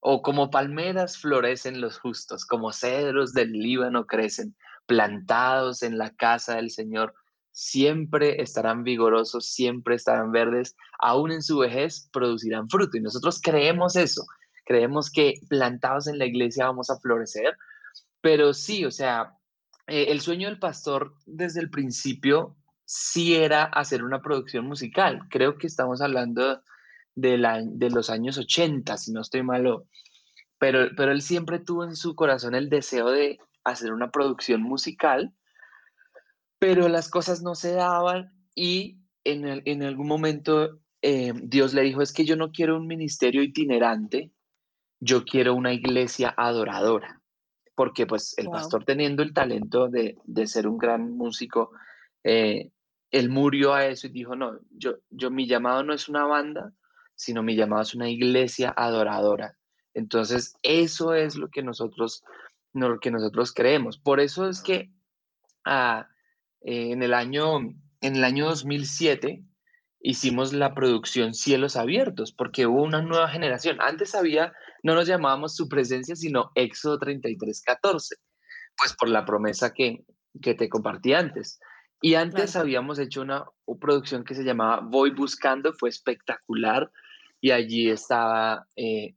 o 0.00 0.22
como 0.22 0.50
palmeras 0.50 1.18
florecen 1.18 1.80
los 1.80 1.98
justos, 1.98 2.44
como 2.44 2.72
cedros 2.72 3.32
del 3.32 3.52
Líbano 3.52 4.06
crecen, 4.06 4.54
plantados 4.86 5.82
en 5.82 5.98
la 5.98 6.10
casa 6.10 6.56
del 6.56 6.70
Señor 6.70 7.14
siempre 7.56 8.42
estarán 8.42 8.84
vigorosos, 8.84 9.46
siempre 9.46 9.94
estarán 9.94 10.30
verdes, 10.30 10.76
aún 10.98 11.32
en 11.32 11.40
su 11.40 11.56
vejez 11.56 12.10
producirán 12.12 12.68
fruto. 12.68 12.98
Y 12.98 13.00
nosotros 13.00 13.40
creemos 13.42 13.96
eso, 13.96 14.26
creemos 14.66 15.10
que 15.10 15.40
plantados 15.48 16.06
en 16.06 16.18
la 16.18 16.26
iglesia 16.26 16.66
vamos 16.66 16.90
a 16.90 17.00
florecer, 17.00 17.56
pero 18.20 18.52
sí, 18.52 18.84
o 18.84 18.90
sea, 18.90 19.38
eh, 19.86 20.08
el 20.08 20.20
sueño 20.20 20.48
del 20.48 20.58
pastor 20.58 21.14
desde 21.24 21.60
el 21.60 21.70
principio 21.70 22.58
sí 22.84 23.34
era 23.36 23.64
hacer 23.64 24.04
una 24.04 24.20
producción 24.20 24.66
musical. 24.66 25.22
Creo 25.30 25.56
que 25.56 25.66
estamos 25.66 26.02
hablando 26.02 26.60
de, 27.14 27.38
la, 27.38 27.62
de 27.64 27.88
los 27.88 28.10
años 28.10 28.36
80, 28.36 28.98
si 28.98 29.12
no 29.12 29.22
estoy 29.22 29.42
malo, 29.42 29.86
pero, 30.58 30.90
pero 30.94 31.10
él 31.10 31.22
siempre 31.22 31.58
tuvo 31.58 31.84
en 31.84 31.96
su 31.96 32.14
corazón 32.14 32.54
el 32.54 32.68
deseo 32.68 33.10
de 33.10 33.38
hacer 33.64 33.94
una 33.94 34.10
producción 34.10 34.60
musical 34.60 35.32
pero 36.58 36.88
las 36.88 37.08
cosas 37.08 37.42
no 37.42 37.54
se 37.54 37.72
daban 37.72 38.32
y 38.54 39.00
en, 39.24 39.82
algún 39.82 40.06
momento 40.06 40.78
eh, 41.02 41.32
Dios 41.42 41.74
le 41.74 41.82
dijo, 41.82 42.00
es 42.00 42.12
que 42.12 42.24
yo 42.24 42.36
no 42.36 42.52
quiero 42.52 42.76
un 42.76 42.86
ministerio 42.86 43.42
itinerante, 43.42 44.32
yo 45.00 45.24
quiero 45.24 45.54
una 45.54 45.72
iglesia 45.72 46.32
adoradora, 46.36 47.20
porque 47.74 48.06
pues 48.06 48.34
el 48.38 48.48
pastor 48.48 48.84
teniendo 48.84 49.22
el 49.22 49.34
talento 49.34 49.88
de, 49.88 50.16
ser 50.46 50.66
un 50.66 50.78
gran 50.78 51.12
músico, 51.12 51.72
eh, 52.24 52.70
él 53.10 53.28
murió 53.30 53.74
a 53.74 53.86
eso 53.86 54.06
y 54.06 54.10
dijo, 54.10 54.36
no, 54.36 54.58
yo, 54.70 54.96
yo 55.10 55.30
mi 55.30 55.46
llamado 55.46 55.82
no 55.82 55.92
es 55.92 56.08
una 56.08 56.24
banda, 56.24 56.72
sino 57.14 57.42
mi 57.42 57.56
llamado 57.56 57.82
es 57.82 57.94
una 57.94 58.08
iglesia 58.08 58.72
adoradora. 58.76 59.56
Entonces, 59.94 60.54
eso 60.62 61.14
es 61.14 61.36
lo 61.36 61.48
que 61.48 61.62
nosotros, 61.62 62.22
lo 62.74 63.00
que 63.00 63.10
nosotros 63.10 63.52
creemos. 63.52 63.98
Por 63.98 64.20
eso 64.20 64.48
es 64.48 64.60
que 64.60 64.90
ah, 66.66 66.70
en, 66.70 67.02
el 67.02 67.14
año, 67.14 67.58
en 68.00 68.16
el 68.16 68.24
año 68.24 68.46
2007 68.46 69.42
hicimos 70.00 70.52
la 70.52 70.74
producción 70.74 71.34
Cielos 71.34 71.76
Abiertos, 71.76 72.32
porque 72.32 72.66
hubo 72.66 72.82
una 72.82 73.02
nueva 73.02 73.28
generación. 73.28 73.78
Antes 73.80 74.14
había, 74.14 74.52
no 74.82 74.94
nos 74.94 75.06
llamábamos 75.06 75.56
su 75.56 75.68
presencia, 75.68 76.14
sino 76.14 76.52
Éxodo 76.54 76.98
3314, 76.98 78.16
pues 78.76 78.94
por 78.94 79.08
la 79.08 79.24
promesa 79.24 79.72
que, 79.72 80.04
que 80.40 80.54
te 80.54 80.68
compartí 80.68 81.12
antes. 81.12 81.58
Y 82.00 82.14
antes 82.14 82.56
habíamos 82.56 82.98
hecho 82.98 83.22
una, 83.22 83.46
producción 83.80 84.22
que 84.22 84.34
se 84.34 84.44
llamaba 84.44 84.80
Voy 84.80 85.10
Buscando, 85.10 85.72
fue 85.72 85.88
espectacular, 85.88 86.90
y 87.40 87.50
allí 87.50 87.90
estaba 87.90 88.66
eh, 88.76 89.16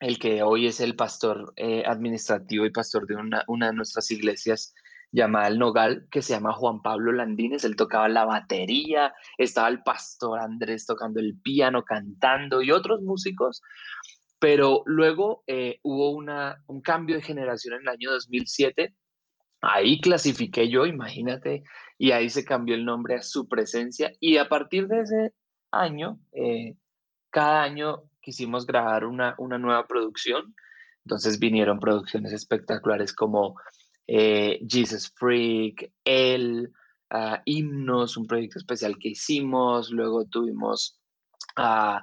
el 0.00 0.18
que 0.18 0.42
hoy 0.42 0.68
es 0.68 0.80
el 0.80 0.94
pastor 0.96 1.52
eh, 1.56 1.82
administrativo 1.86 2.64
y 2.64 2.70
pastor 2.70 3.06
de 3.06 3.16
una, 3.16 3.44
una 3.46 3.66
de 3.66 3.74
nuestras 3.74 4.10
iglesias, 4.10 4.74
llamada 5.12 5.48
El 5.48 5.58
Nogal, 5.58 6.06
que 6.10 6.22
se 6.22 6.34
llama 6.34 6.52
Juan 6.52 6.82
Pablo 6.82 7.12
Landines. 7.12 7.64
Él 7.64 7.76
tocaba 7.76 8.08
la 8.08 8.24
batería, 8.24 9.14
estaba 9.36 9.68
el 9.68 9.82
pastor 9.82 10.40
Andrés 10.40 10.86
tocando 10.86 11.20
el 11.20 11.38
piano, 11.40 11.84
cantando 11.84 12.62
y 12.62 12.70
otros 12.70 13.02
músicos. 13.02 13.62
Pero 14.38 14.82
luego 14.86 15.42
eh, 15.46 15.80
hubo 15.82 16.10
una, 16.10 16.62
un 16.66 16.80
cambio 16.80 17.16
de 17.16 17.22
generación 17.22 17.74
en 17.74 17.82
el 17.82 17.88
año 17.88 18.10
2007. 18.12 18.94
Ahí 19.60 20.00
clasifiqué 20.00 20.68
yo, 20.68 20.86
imagínate, 20.86 21.64
y 21.98 22.12
ahí 22.12 22.30
se 22.30 22.44
cambió 22.44 22.76
el 22.76 22.84
nombre 22.84 23.16
a 23.16 23.22
su 23.22 23.48
presencia. 23.48 24.12
Y 24.20 24.36
a 24.36 24.48
partir 24.48 24.86
de 24.86 25.00
ese 25.00 25.32
año, 25.72 26.20
eh, 26.32 26.76
cada 27.30 27.62
año 27.62 28.04
quisimos 28.20 28.66
grabar 28.66 29.04
una, 29.04 29.34
una 29.38 29.58
nueva 29.58 29.86
producción. 29.86 30.54
Entonces 31.04 31.38
vinieron 31.40 31.80
producciones 31.80 32.32
espectaculares 32.32 33.12
como 33.12 33.56
eh, 34.08 34.58
Jesus 34.66 35.12
Freak, 35.14 35.92
El, 36.02 36.72
uh, 37.12 37.36
Himnos, 37.44 38.16
un 38.16 38.26
proyecto 38.26 38.58
especial 38.58 38.98
que 38.98 39.10
hicimos, 39.10 39.90
luego 39.90 40.24
tuvimos 40.24 40.98
uh, 41.58 41.98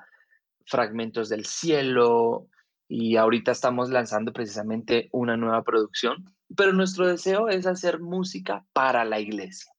Fragmentos 0.67 1.29
del 1.29 1.45
Cielo. 1.45 2.47
Y 2.87 3.15
ahorita 3.15 3.51
estamos 3.51 3.89
lanzando 3.89 4.31
precisamente 4.31 5.09
una 5.11 5.35
nueva 5.35 5.63
producción, 5.63 6.23
pero 6.55 6.71
nuestro 6.71 7.07
deseo 7.07 7.49
es 7.49 7.65
hacer 7.65 7.99
música 7.99 8.63
para 8.73 9.03
la 9.03 9.19
iglesia. 9.19 9.71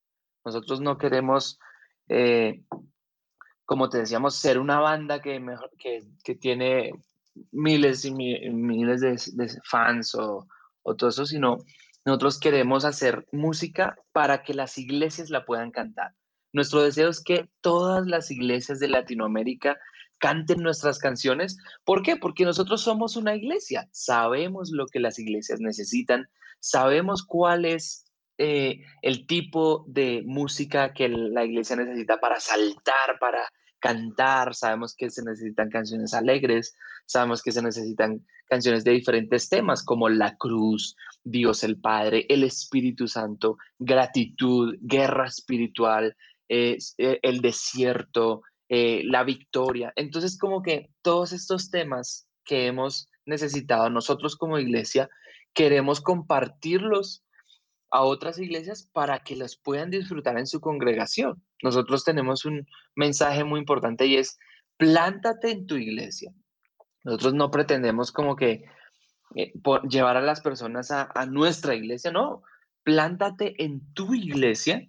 Nosotros 0.45 0.81
no 0.81 0.99
queremos, 0.99 1.61
eh, 2.09 2.65
como 3.65 3.89
te 3.89 3.99
decíamos, 3.99 4.35
ser 4.35 4.59
una 4.59 4.81
banda 4.81 5.21
que, 5.23 5.41
tiene 6.41 6.93
miles 7.53 8.05
y 8.05 8.11
miles 8.13 9.01
de, 9.01 9.61
fans 9.63 10.17
o, 10.17 10.49
o 10.83 10.97
todo 10.97 11.11
eso, 11.11 11.27
sino 11.27 11.59
nosotros 12.07 12.39
queremos 12.39 12.85
hacer 12.85 13.27
música 13.33 13.97
para 14.13 14.45
que 14.45 14.55
las 14.55 14.79
iglesias 14.79 15.29
la 15.29 15.45
puedan 15.45 15.73
cantar. 15.73 16.15
Nuestro 16.53 16.83
deseo 16.83 17.09
es 17.11 17.23
que 17.23 17.49
todas 17.61 18.07
las 18.07 18.31
iglesias 18.31 18.79
de 18.79 18.89
Latinoamérica 18.89 19.77
canten 20.19 20.63
nuestras 20.63 21.01
canciones. 21.01 21.59
¿Por 21.85 22.03
qué? 22.03 22.17
Porque 22.17 22.45
nosotros 22.45 22.81
somos 22.81 23.17
una 23.17 23.35
iglesia. 23.35 23.89
Sabemos 23.91 24.71
lo 24.71 24.87
que 24.87 25.01
las 25.01 25.19
iglesias 25.19 25.61
necesitan. 25.61 26.29
Sabemos 26.61 27.25
cuál 27.27 27.65
es 27.65 28.07
eh, 28.39 28.83
el 29.03 29.27
tipo 29.27 29.85
de 29.89 30.23
música 30.25 30.95
que 30.95 31.09
la 31.09 31.45
iglesia 31.45 31.75
necesita 31.75 32.21
para 32.21 32.39
saltar, 32.39 33.19
para 33.19 33.51
cantar. 33.87 34.55
Sabemos 34.55 34.95
que 34.97 35.11
se 35.11 35.23
necesitan 35.23 35.71
canciones 35.71 36.13
alegres. 36.13 36.75
Sabemos 37.07 37.43
que 37.43 37.53
se 37.53 37.63
necesitan 37.63 38.27
canciones 38.47 38.85
de 38.85 38.93
diferentes 38.93 39.49
temas 39.49 39.85
como 39.85 40.09
la 40.09 40.37
cruz, 40.37 40.97
Dios 41.23 41.63
el 41.63 41.81
Padre, 41.81 42.27
el 42.29 42.43
Espíritu 42.43 43.07
Santo, 43.07 43.59
gratitud, 43.79 44.77
guerra 44.81 45.27
espiritual, 45.27 46.17
eh, 46.49 46.79
el 46.99 47.41
desierto, 47.41 48.43
eh, 48.69 49.03
la 49.05 49.23
victoria. 49.23 49.93
Entonces, 49.97 50.37
como 50.39 50.63
que 50.63 50.91
todos 51.03 51.33
estos 51.33 51.71
temas 51.71 52.29
que 52.45 52.67
hemos 52.67 53.09
necesitado 53.25 53.91
nosotros 53.91 54.37
como 54.37 54.59
iglesia, 54.59 55.09
queremos 55.55 56.01
compartirlos 56.01 57.25
a 57.91 58.03
otras 58.03 58.39
iglesias 58.39 58.89
para 58.93 59.21
que 59.21 59.37
los 59.37 59.57
puedan 59.57 59.91
disfrutar 59.91 60.39
en 60.39 60.47
su 60.47 60.61
congregación. 60.61 61.43
Nosotros 61.63 62.05
tenemos 62.05 62.45
un 62.45 62.67
mensaje 62.95 63.45
muy 63.45 63.61
importante 63.61 64.07
y 64.07 64.17
es, 64.17 64.39
plántate 64.77 65.51
en 65.51 65.67
tu 65.67 65.77
iglesia, 65.77 66.33
nosotros 67.07 67.35
no 67.35 67.53
pretendemos 67.53 68.11
como 68.11 68.35
que 68.35 68.65
eh, 69.37 69.53
llevar 69.89 70.17
a 70.17 70.21
las 70.21 70.41
personas 70.41 70.91
a, 70.91 71.27
nuestra 71.27 71.77
iglesia, 71.77 72.11
no. 72.11 72.43
Plántate 72.83 73.63
en 73.63 73.93
tu 73.95 74.13
iglesia 74.13 74.89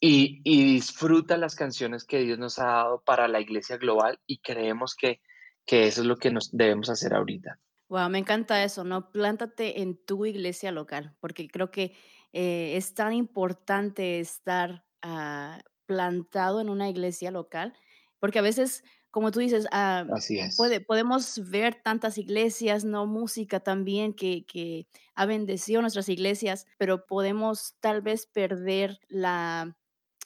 y, 0.00 0.42
disfruta 0.42 1.36
las 1.36 1.54
canciones 1.54 2.04
que 2.04 2.20
Dios 2.20 2.38
nos 2.38 2.58
ha 2.58 2.64
dado 2.64 3.02
para 3.02 3.28
la 3.28 3.38
iglesia 3.38 3.76
global 3.76 4.18
y 4.26 4.38
creemos 4.38 4.94
que, 4.94 5.20
eso 5.66 6.00
es 6.00 6.06
lo 6.06 6.16
que 6.16 6.30
nos 6.30 6.50
debemos 6.52 6.88
hacer 6.88 7.12
ahorita. 7.12 7.58
Wow, 7.90 8.08
me 8.08 8.18
encanta 8.18 8.64
eso, 8.64 8.82
¿no? 8.82 9.12
Plántate 9.12 9.82
en 9.82 10.02
tu 10.04 10.24
iglesia 10.24 10.72
local, 10.72 11.14
porque 11.20 11.48
creo 11.48 11.70
que 11.70 11.94
eh, 12.32 12.76
es 12.76 12.94
tan 12.94 13.12
importante 13.12 14.20
estar 14.20 14.86
ah, 15.02 15.60
plantado 15.86 16.60
en 16.60 16.68
una 16.68 16.88
iglesia 16.88 17.30
local, 17.30 17.74
porque 18.18 18.38
a 18.38 18.42
veces 18.42 18.84
como 19.10 19.32
tú 19.32 19.40
dices, 19.40 19.66
ah, 19.72 20.04
Puede, 20.56 20.80
podemos 20.80 21.50
ver 21.50 21.74
tantas 21.74 22.16
iglesias, 22.16 22.84
no 22.84 23.06
música 23.06 23.60
también 23.60 24.14
que, 24.14 24.44
que 24.46 24.86
ha 25.14 25.26
bendecido 25.26 25.80
nuestras 25.80 26.08
iglesias, 26.08 26.66
pero 26.78 27.06
podemos 27.06 27.74
tal 27.80 28.02
vez 28.02 28.26
perder 28.26 29.00
la 29.08 29.76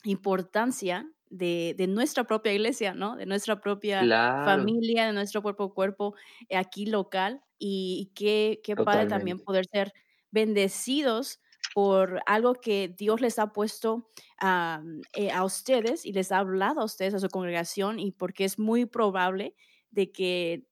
importancia 0.04 1.10
de, 1.30 1.74
de, 1.78 1.86
nuestra 1.86 2.24
propia 2.24 2.52
iglesia, 2.52 2.94
¿no? 2.94 3.16
De 3.16 3.26
nuestra 3.26 3.60
propia 3.60 4.00
familia, 4.44 5.06
de 5.06 5.12
nuestro 5.14 5.42
propio 5.42 5.72
cuerpo 5.72 6.14
aquí 6.54 6.86
local. 6.86 7.42
Y, 7.58 8.12
qué, 8.14 8.60
qué 8.62 8.76
padre 8.76 9.06
también 9.06 9.38
poder 9.38 9.64
ser 9.66 9.92
bendecidos 10.30 11.40
por 11.74 12.22
algo 12.26 12.54
que 12.54 12.88
Dios 12.96 13.20
les 13.20 13.40
ha 13.40 13.52
puesto 13.52 14.08
eh, 14.40 15.30
a 15.32 15.44
ustedes 15.44 16.06
y 16.06 16.12
les 16.12 16.30
ha 16.30 16.38
hablado 16.38 16.80
a 16.80 16.84
ustedes, 16.84 17.14
a 17.14 17.18
su 17.18 17.28
congregación, 17.28 17.98
y 17.98 18.12
porque 18.12 18.44
es 18.44 18.60
muy 18.60 18.86
probable 18.86 19.56
de 19.90 20.12
que 20.12 20.68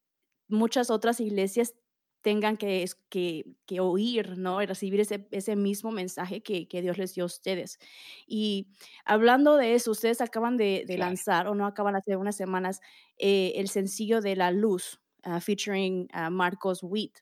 muchas 0.46 0.90
otras 0.90 1.18
iglesias 1.18 1.74
tengan 2.20 2.56
que, 2.56 2.88
que, 3.08 3.44
que 3.66 3.80
oír, 3.80 4.38
¿no? 4.38 4.62
Y 4.62 4.66
recibir 4.66 5.00
ese, 5.00 5.26
ese 5.32 5.56
mismo 5.56 5.90
mensaje 5.90 6.40
que, 6.40 6.68
que, 6.68 6.80
Dios 6.82 6.98
les 6.98 7.14
dio 7.14 7.24
a 7.24 7.26
ustedes. 7.26 7.80
Y 8.24 8.68
hablando 9.04 9.56
de 9.56 9.74
eso, 9.74 9.90
ustedes 9.90 10.20
acaban 10.20 10.56
de, 10.56 10.84
de 10.86 10.98
lanzar, 10.98 11.48
o 11.48 11.56
no 11.56 11.66
acaban 11.66 11.96
hace 11.96 12.16
unas 12.16 12.36
semanas, 12.36 12.80
eh, 13.18 13.54
el 13.56 13.68
sencillo 13.68 14.20
de 14.20 14.36
La 14.36 14.52
Luz, 14.52 15.00
ah, 15.24 15.40
featuring 15.40 16.06
a 16.12 16.30
Marcos 16.30 16.84
Witt 16.84 17.18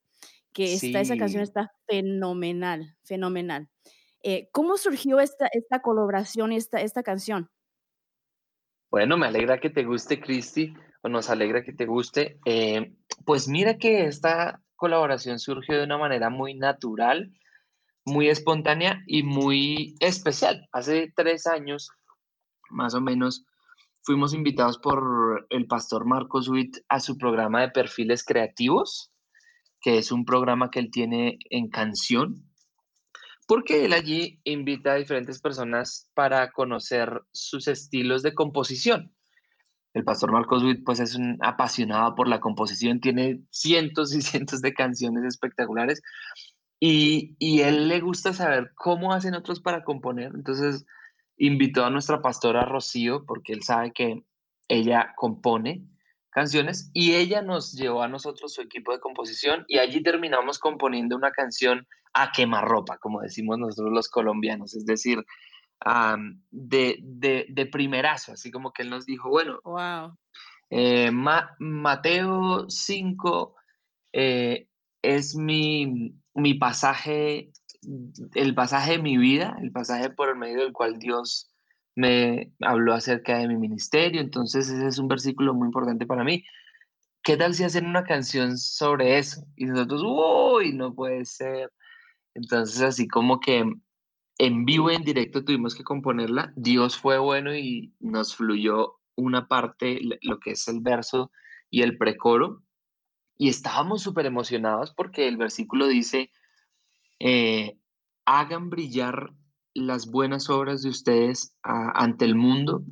que 0.53 0.75
esa 0.75 1.17
canción 1.17 1.43
está 1.43 1.73
fenomenal, 1.87 2.97
fenomenal. 3.05 3.69
Eh, 4.23 4.49
¿Cómo 4.53 4.77
surgió 4.77 5.21
esta, 5.21 5.47
esta 5.47 5.81
colaboración 5.81 6.53
y 6.53 6.57
esta, 6.57 6.81
esta 6.81 7.03
canción? 7.03 7.51
Bueno, 8.91 9.17
me 9.17 9.27
alegra 9.27 9.61
que 9.61 9.71
te 9.71 9.85
guste, 9.85 10.21
Cristi, 10.21 10.75
o 11.03 11.09
nos 11.09 11.31
alegra 11.31 11.63
que 11.63 11.73
te 11.73 11.87
guste. 11.87 12.39
Eh, 12.45 12.95
pues 13.25 13.49
mira 13.49 13.79
que 13.79 14.07
esta 14.07 14.61
colaboración 14.77 15.39
surgió 15.39 15.79
de 15.79 15.85
una 15.85 15.97
manera 15.97 16.29
muy 16.29 16.55
natural, 16.55 17.33
muy 18.05 18.29
espontánea 18.29 19.03
y 19.07 19.23
muy 19.23 19.95
especial. 20.01 20.69
Hace 20.73 21.13
tres 21.15 21.47
años, 21.47 21.91
más 22.69 22.95
o 22.95 23.01
menos, 23.01 23.45
fuimos 24.03 24.35
invitados 24.35 24.79
por 24.79 25.47
el 25.51 25.67
pastor 25.67 26.05
Marcos 26.05 26.49
Witt 26.49 26.79
a 26.89 26.99
su 26.99 27.17
programa 27.17 27.61
de 27.61 27.71
perfiles 27.71 28.25
creativos 28.25 29.11
que 29.81 29.99
es 29.99 30.13
un 30.13 30.25
programa 30.25 30.71
que 30.71 30.81
él 30.81 30.91
tiene 30.91 31.39
en 31.51 31.69
canción, 31.69 32.45
porque 33.47 33.85
él 33.85 33.93
allí 33.93 34.41
invita 34.45 34.93
a 34.93 34.97
diferentes 34.97 35.41
personas 35.41 36.09
para 36.15 36.53
conocer 36.53 37.23
sus 37.33 37.67
estilos 37.67 38.23
de 38.23 38.35
composición. 38.35 39.13
El 39.93 40.05
pastor 40.05 40.31
Marcos 40.31 40.63
Witt 40.63 40.85
pues 40.85 41.01
es 41.01 41.17
un 41.17 41.37
apasionado 41.41 42.15
por 42.15 42.29
la 42.29 42.39
composición, 42.39 43.01
tiene 43.01 43.41
cientos 43.51 44.15
y 44.15 44.23
cientos 44.23 44.61
de 44.61 44.73
canciones 44.73 45.25
espectaculares 45.25 46.01
y, 46.79 47.35
y 47.39 47.63
él 47.63 47.89
le 47.89 48.01
gusta 48.01 48.33
saber 48.33 48.71
cómo 48.77 49.13
hacen 49.13 49.35
otros 49.35 49.61
para 49.61 49.83
componer. 49.83 50.31
Entonces 50.35 50.87
invitó 51.37 51.85
a 51.85 51.91
nuestra 51.91 52.23
pastora 52.23 52.65
Rocío 52.65 53.25
porque 53.27 53.53
él 53.53 53.63
sabe 53.63 53.93
que 53.93 54.25
ella 54.69 55.13
compone 55.17 55.83
canciones 56.31 56.91
y 56.93 57.15
ella 57.15 57.43
nos 57.43 57.73
llevó 57.73 58.03
a 58.03 58.09
nosotros 58.09 58.55
su 58.55 58.63
equipo 58.63 58.93
de 58.93 59.01
composición 59.01 59.65
y 59.69 59.79
allí 59.79 60.03
terminamos 60.03 60.59
componiendo 60.59 61.17
una 61.17 61.33
canción 61.33 61.87
a 62.13 62.33
quemarropa, 62.33 62.99
como 62.99 63.21
decimos 63.21 63.59
nosotros 63.59 63.93
los 63.93 64.09
colombianos, 64.09 64.75
es 64.75 64.85
decir, 64.85 65.25
de, 66.51 67.47
de, 67.49 67.67
primerazo, 67.67 68.33
así 68.33 68.51
como 68.51 68.73
que 68.73 68.83
él 68.83 68.91
nos 68.91 69.07
dijo, 69.07 69.29
bueno, 69.29 69.61
wow. 69.65 70.17
Eh, 70.71 71.11
Mateo 71.11 72.69
5 72.69 73.55
eh, 74.13 74.69
es 75.03 75.35
mi, 75.35 76.15
mi 76.35 76.55
pasaje, 76.55 77.51
el 78.35 78.55
pasaje 78.55 78.93
de 78.93 79.03
mi 79.03 79.17
vida, 79.17 79.57
el 79.61 79.73
pasaje 79.73 80.11
por 80.11 80.29
el 80.29 80.37
medio 80.37 80.61
del 80.61 80.73
cual 80.73 80.99
Dios 80.99 81.50
me 82.01 82.53
habló 82.61 82.95
acerca 82.95 83.39
de 83.39 83.49
mi 83.49 83.57
ministerio, 83.57 84.21
entonces 84.21 84.69
ese 84.69 84.87
es 84.87 84.99
un 84.99 85.09
versículo 85.09 85.55
muy 85.55 85.67
importante 85.67 86.07
para 86.07 86.25
mí. 86.25 86.45
¿Qué 87.23 87.37
tal 87.37 87.55
si 87.55 87.65
hacen 87.65 87.87
una 87.87 88.05
canción 88.05 88.57
sobre 88.57 89.19
eso? 89.19 89.45
Y 89.57 89.67
nosotros, 89.67 90.03
uy, 90.05 90.73
no 90.73 90.95
puede 90.95 91.25
ser. 91.27 91.71
Entonces, 92.35 92.81
así 92.81 93.07
como 93.07 93.41
que 93.41 93.65
en 94.39 94.65
vivo 94.65 94.91
en 94.91 95.05
directo 95.05 95.45
tuvimos 95.45 95.75
que 95.75 95.85
componerla. 95.85 96.53
Dios 96.57 96.97
fue 96.97 97.19
bueno 97.19 97.55
y 97.55 97.95
nos 98.01 98.35
fluyó 98.35 99.01
una 99.17 99.49
parte, 99.49 100.01
lo 100.23 100.41
que 100.41 100.53
es 100.53 100.67
el 100.69 100.81
verso 100.81 101.31
y 101.69 101.83
el 101.83 101.99
precoro. 101.99 102.63
Y 103.37 103.51
estábamos 103.51 104.03
súper 104.03 104.25
emocionados 104.25 104.95
porque 104.95 105.29
el 105.29 105.37
versículo 105.37 105.87
dice, 105.89 106.31
eh, 107.19 107.79
hagan 108.25 108.71
brillar 108.71 109.35
las 109.75 110.11
buenas 110.11 110.51
obras 110.51 110.83
de 110.83 110.89
ustedes 110.89 111.55
ante 111.63 112.25
el 112.25 112.35
mundo 112.35 112.83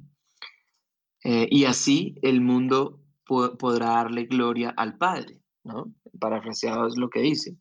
eh, 1.24 1.48
y 1.50 1.64
así 1.64 2.16
el 2.22 2.40
mundo 2.40 3.00
podrá 3.26 3.86
darle 3.86 4.24
gloria 4.24 4.70
al 4.70 4.96
Padre, 4.96 5.42
¿no? 5.64 5.92
Parafraseado 6.18 6.86
es 6.86 6.96
lo 6.96 7.10
que 7.10 7.20
dice. 7.20 7.58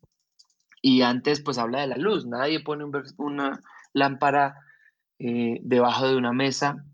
Y 0.80 1.02
antes 1.02 1.42
pues 1.42 1.58
habla 1.58 1.80
de 1.80 1.88
la 1.88 1.96
luz, 1.96 2.26
nadie 2.26 2.60
pone 2.60 2.84
una 3.18 3.60
lámpara 3.92 4.54
eh, 5.18 5.58
debajo 5.62 6.06
de 6.06 6.16
una 6.16 6.32
mesa, 6.32 6.84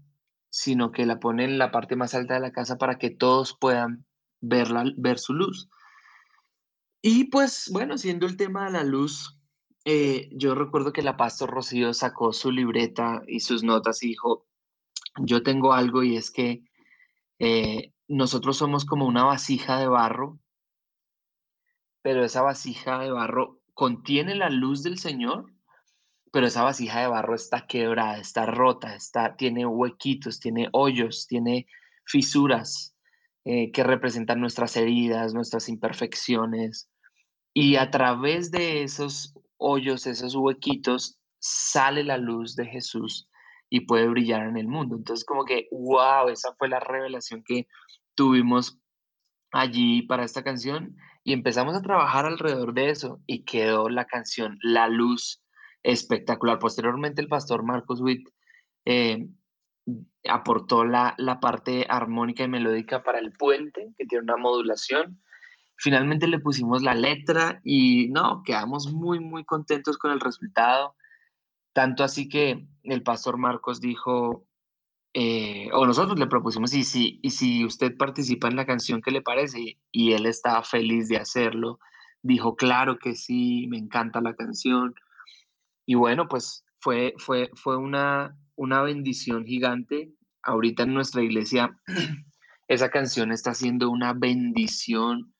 sino 0.50 0.90
que 0.92 1.06
la 1.06 1.20
pone 1.20 1.44
en 1.44 1.58
la 1.58 1.70
parte 1.70 1.94
más 1.94 2.14
alta 2.14 2.34
de 2.34 2.40
la 2.40 2.52
casa 2.52 2.78
para 2.78 2.98
que 2.98 3.10
todos 3.10 3.56
puedan 3.60 4.06
verla, 4.40 4.84
ver 4.96 5.18
su 5.18 5.34
luz. 5.34 5.68
Y 7.02 7.24
pues 7.24 7.68
bueno, 7.70 7.98
siendo 7.98 8.26
el 8.26 8.37
tema 8.37 8.64
de 8.64 8.72
la 8.72 8.82
luz, 8.82 9.38
eh, 9.85 10.31
yo 10.33 10.55
recuerdo 10.55 10.92
que 10.92 11.03
la 11.03 11.16
pastor 11.16 11.51
Rocío 11.51 11.92
sacó 11.92 12.33
su 12.33 12.51
libreta 12.51 13.23
y 13.27 13.40
sus 13.40 13.62
notas 13.62 14.03
y 14.03 14.09
dijo, 14.09 14.47
yo 15.20 15.42
tengo 15.42 15.73
algo 15.73 16.03
y 16.03 16.16
es 16.16 16.31
que 16.31 16.62
eh, 17.38 17.92
nosotros 18.09 18.57
somos 18.57 18.85
como 18.85 19.07
una 19.07 19.25
vasija 19.25 19.79
de 19.79 19.87
barro, 19.87 20.38
pero 22.03 22.25
esa 22.25 22.42
vasija 22.42 22.99
de 22.99 23.11
barro 23.11 23.61
contiene 23.75 24.35
la 24.35 24.51
luz 24.51 24.83
del 24.83 24.99
Señor, 24.99 25.53
pero 26.33 26.47
esa 26.47 26.62
vasija 26.62 27.01
de 27.01 27.09
barro 27.09 27.35
está 27.35 27.66
quebrada, 27.66 28.18
está 28.18 28.47
rota, 28.47 28.94
está, 28.97 29.37
tiene 29.37 29.66
huequitos, 29.66 30.40
tiene 30.40 30.68
hoyos, 30.73 31.27
tiene 31.27 31.66
fisuras 32.07 32.97
eh, 33.44 33.70
que 33.73 33.85
representan 33.85 34.40
nuestras 34.40 34.77
heridas, 34.77 35.35
nuestras 35.35 35.68
imperfecciones. 35.68 36.90
Y 37.53 37.77
a 37.77 37.90
través 37.90 38.51
de 38.51 38.83
esos 38.83 39.34
hoyos, 39.56 40.06
esos 40.06 40.34
huequitos, 40.34 41.18
sale 41.38 42.04
la 42.04 42.18
luz 42.18 42.56
de 42.56 42.66
Jesús 42.66 43.28
y 43.68 43.80
puede 43.80 44.08
brillar 44.08 44.46
en 44.46 44.56
el 44.56 44.68
mundo. 44.68 44.96
Entonces, 44.96 45.24
como 45.24 45.44
que, 45.44 45.68
wow, 45.70 46.28
esa 46.28 46.54
fue 46.54 46.68
la 46.68 46.80
revelación 46.80 47.42
que 47.44 47.66
tuvimos 48.14 48.78
allí 49.52 50.02
para 50.02 50.24
esta 50.24 50.42
canción 50.42 50.96
y 51.22 51.32
empezamos 51.32 51.74
a 51.76 51.82
trabajar 51.82 52.26
alrededor 52.26 52.74
de 52.74 52.90
eso 52.90 53.20
y 53.26 53.44
quedó 53.44 53.88
la 53.88 54.06
canción 54.06 54.58
La 54.62 54.88
Luz 54.88 55.42
espectacular. 55.82 56.58
Posteriormente, 56.58 57.22
el 57.22 57.28
pastor 57.28 57.62
Marcos 57.62 58.00
Witt 58.00 58.28
eh, 58.84 59.26
aportó 60.28 60.84
la, 60.84 61.14
la 61.18 61.40
parte 61.40 61.86
armónica 61.88 62.44
y 62.44 62.48
melódica 62.48 63.02
para 63.02 63.18
el 63.18 63.32
puente, 63.32 63.92
que 63.96 64.06
tiene 64.06 64.24
una 64.24 64.36
modulación 64.36 65.22
Finalmente 65.76 66.28
le 66.28 66.38
pusimos 66.38 66.82
la 66.82 66.94
letra 66.94 67.60
y 67.64 68.08
no, 68.08 68.42
quedamos 68.44 68.92
muy, 68.92 69.20
muy 69.20 69.44
contentos 69.44 69.98
con 69.98 70.12
el 70.12 70.20
resultado. 70.20 70.94
Tanto 71.72 72.04
así 72.04 72.28
que 72.28 72.66
el 72.84 73.02
pastor 73.02 73.37
Marcos 73.37 73.80
dijo, 73.80 74.46
eh, 75.12 75.68
o 75.72 75.87
nosotros 75.87 76.18
le 76.18 76.26
propusimos, 76.26 76.72
y 76.74 76.84
si, 76.84 77.20
y 77.22 77.30
si 77.30 77.64
usted 77.64 77.96
participa 77.96 78.48
en 78.48 78.56
la 78.56 78.66
canción, 78.66 79.02
¿qué 79.02 79.10
le 79.10 79.22
parece? 79.22 79.78
Y 79.90 80.12
él 80.12 80.26
estaba 80.26 80.62
feliz 80.62 81.08
de 81.08 81.18
hacerlo. 81.18 81.80
Dijo, 82.22 82.56
claro 82.56 82.98
que 82.98 83.16
sí, 83.16 83.66
me 83.68 83.78
encanta 83.78 84.20
la 84.20 84.34
canción. 84.34 84.94
Y 85.87 85.96
bueno, 85.96 86.28
pues 86.28 86.64
fue, 86.80 87.14
fue, 87.18 87.50
fue 87.54 87.76
una, 87.76 88.38
una 88.56 88.82
bendición 88.82 89.44
gigante. 89.44 90.12
Ahorita 90.42 90.84
en 90.84 90.94
nuestra 90.94 91.22
iglesia, 91.22 91.78
esa 92.68 92.90
canción 92.90 93.32
está 93.32 93.54
siendo 93.54 93.90
una 93.90 94.14
bendición 94.14 95.34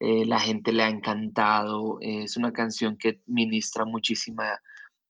eh, 0.00 0.24
la 0.26 0.38
gente 0.38 0.72
le 0.72 0.84
ha 0.84 0.88
encantado, 0.88 1.98
es 2.00 2.36
una 2.36 2.52
canción 2.52 2.96
que 2.96 3.20
ministra 3.26 3.84
muchísima, 3.84 4.60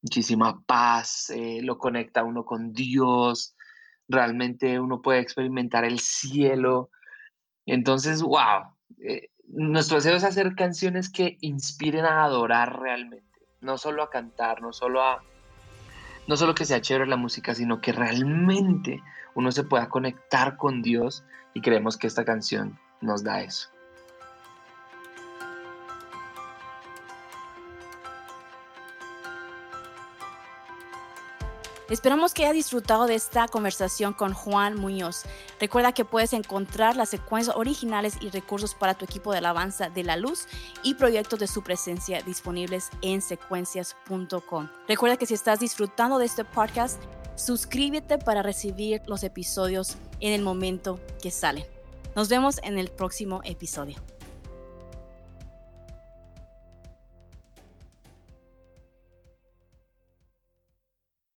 muchísima 0.01 0.63
paz, 0.65 1.31
eh, 1.31 1.61
lo 1.63 1.77
conecta 1.77 2.25
uno 2.25 2.45
con 2.45 2.73
Dios, 2.73 3.55
realmente 4.09 4.81
uno 4.81 5.03
puede 5.03 5.21
experimentar 5.21 5.85
el 5.85 5.99
cielo. 5.99 6.91
Entonces, 7.67 8.23
wow, 8.23 8.65
eh, 9.03 9.31
nuestro 9.49 9.97
deseo 9.97 10.17
es 10.17 10.25
hacer 10.25 10.55
canciones 10.55 11.11
que 11.11 11.37
inspiren 11.43 12.07
a 12.07 12.25
adorar 12.25 12.81
realmente, 12.81 13.47
no 13.61 13.77
solo 13.77 14.03
a 14.03 14.11
cantar, 14.11 14.63
no 14.63 14.73
solo 14.73 15.03
a... 15.03 15.23
No 16.27 16.37
solo 16.37 16.55
que 16.55 16.67
sea 16.67 16.83
chévere 16.83 17.07
la 17.07 17.17
música, 17.17 17.55
sino 17.55 17.81
que 17.81 17.91
realmente 17.91 19.03
uno 19.35 19.51
se 19.51 19.65
pueda 19.65 19.89
conectar 19.89 20.59
con 20.59 20.83
Dios 20.83 21.25
y 21.55 21.63
creemos 21.63 21.97
que 21.97 22.07
esta 22.07 22.27
canción 22.27 22.79
nos 23.01 23.25
da 23.25 23.41
eso. 23.43 23.71
Esperamos 31.89 32.35
que 32.35 32.45
haya 32.45 32.53
disfrutado 32.53 33.07
de 33.07 33.15
esta 33.15 33.49
conversación 33.49 34.13
con 34.13 34.35
Juan 34.35 34.79
Muñoz. 34.79 35.23
Recuerda 35.59 35.93
que 35.93 36.05
puedes 36.05 36.35
encontrar 36.35 36.97
las 36.97 37.09
secuencias 37.09 37.57
originales 37.57 38.19
y 38.21 38.29
recursos 38.29 38.75
para 38.75 38.93
tu 38.93 39.07
equipo 39.07 39.33
de 39.33 39.39
alabanza 39.39 39.89
de 39.89 40.05
la 40.05 40.17
luz 40.17 40.47
y 40.83 40.95
proyectos 40.95 41.39
de 41.39 41.47
su 41.47 41.63
presencia 41.63 42.21
disponibles 42.21 42.91
en 43.01 43.23
secuencias.com. 43.23 44.69
Recuerda 44.87 45.17
que 45.17 45.25
si 45.25 45.33
estás 45.33 45.61
disfrutando 45.61 46.19
de 46.19 46.27
este 46.27 46.45
podcast, 46.45 47.01
suscríbete 47.37 48.19
para 48.19 48.43
recibir 48.43 49.01
los 49.07 49.23
episodios 49.23 49.97
en 50.21 50.35
el 50.35 50.43
momento 50.43 51.01
que 51.23 51.31
salen. 51.31 51.65
Nos 52.15 52.29
vemos 52.29 52.61
en 52.65 52.79
el 52.79 52.91
próximo 52.91 53.41
episodio. 53.45 53.97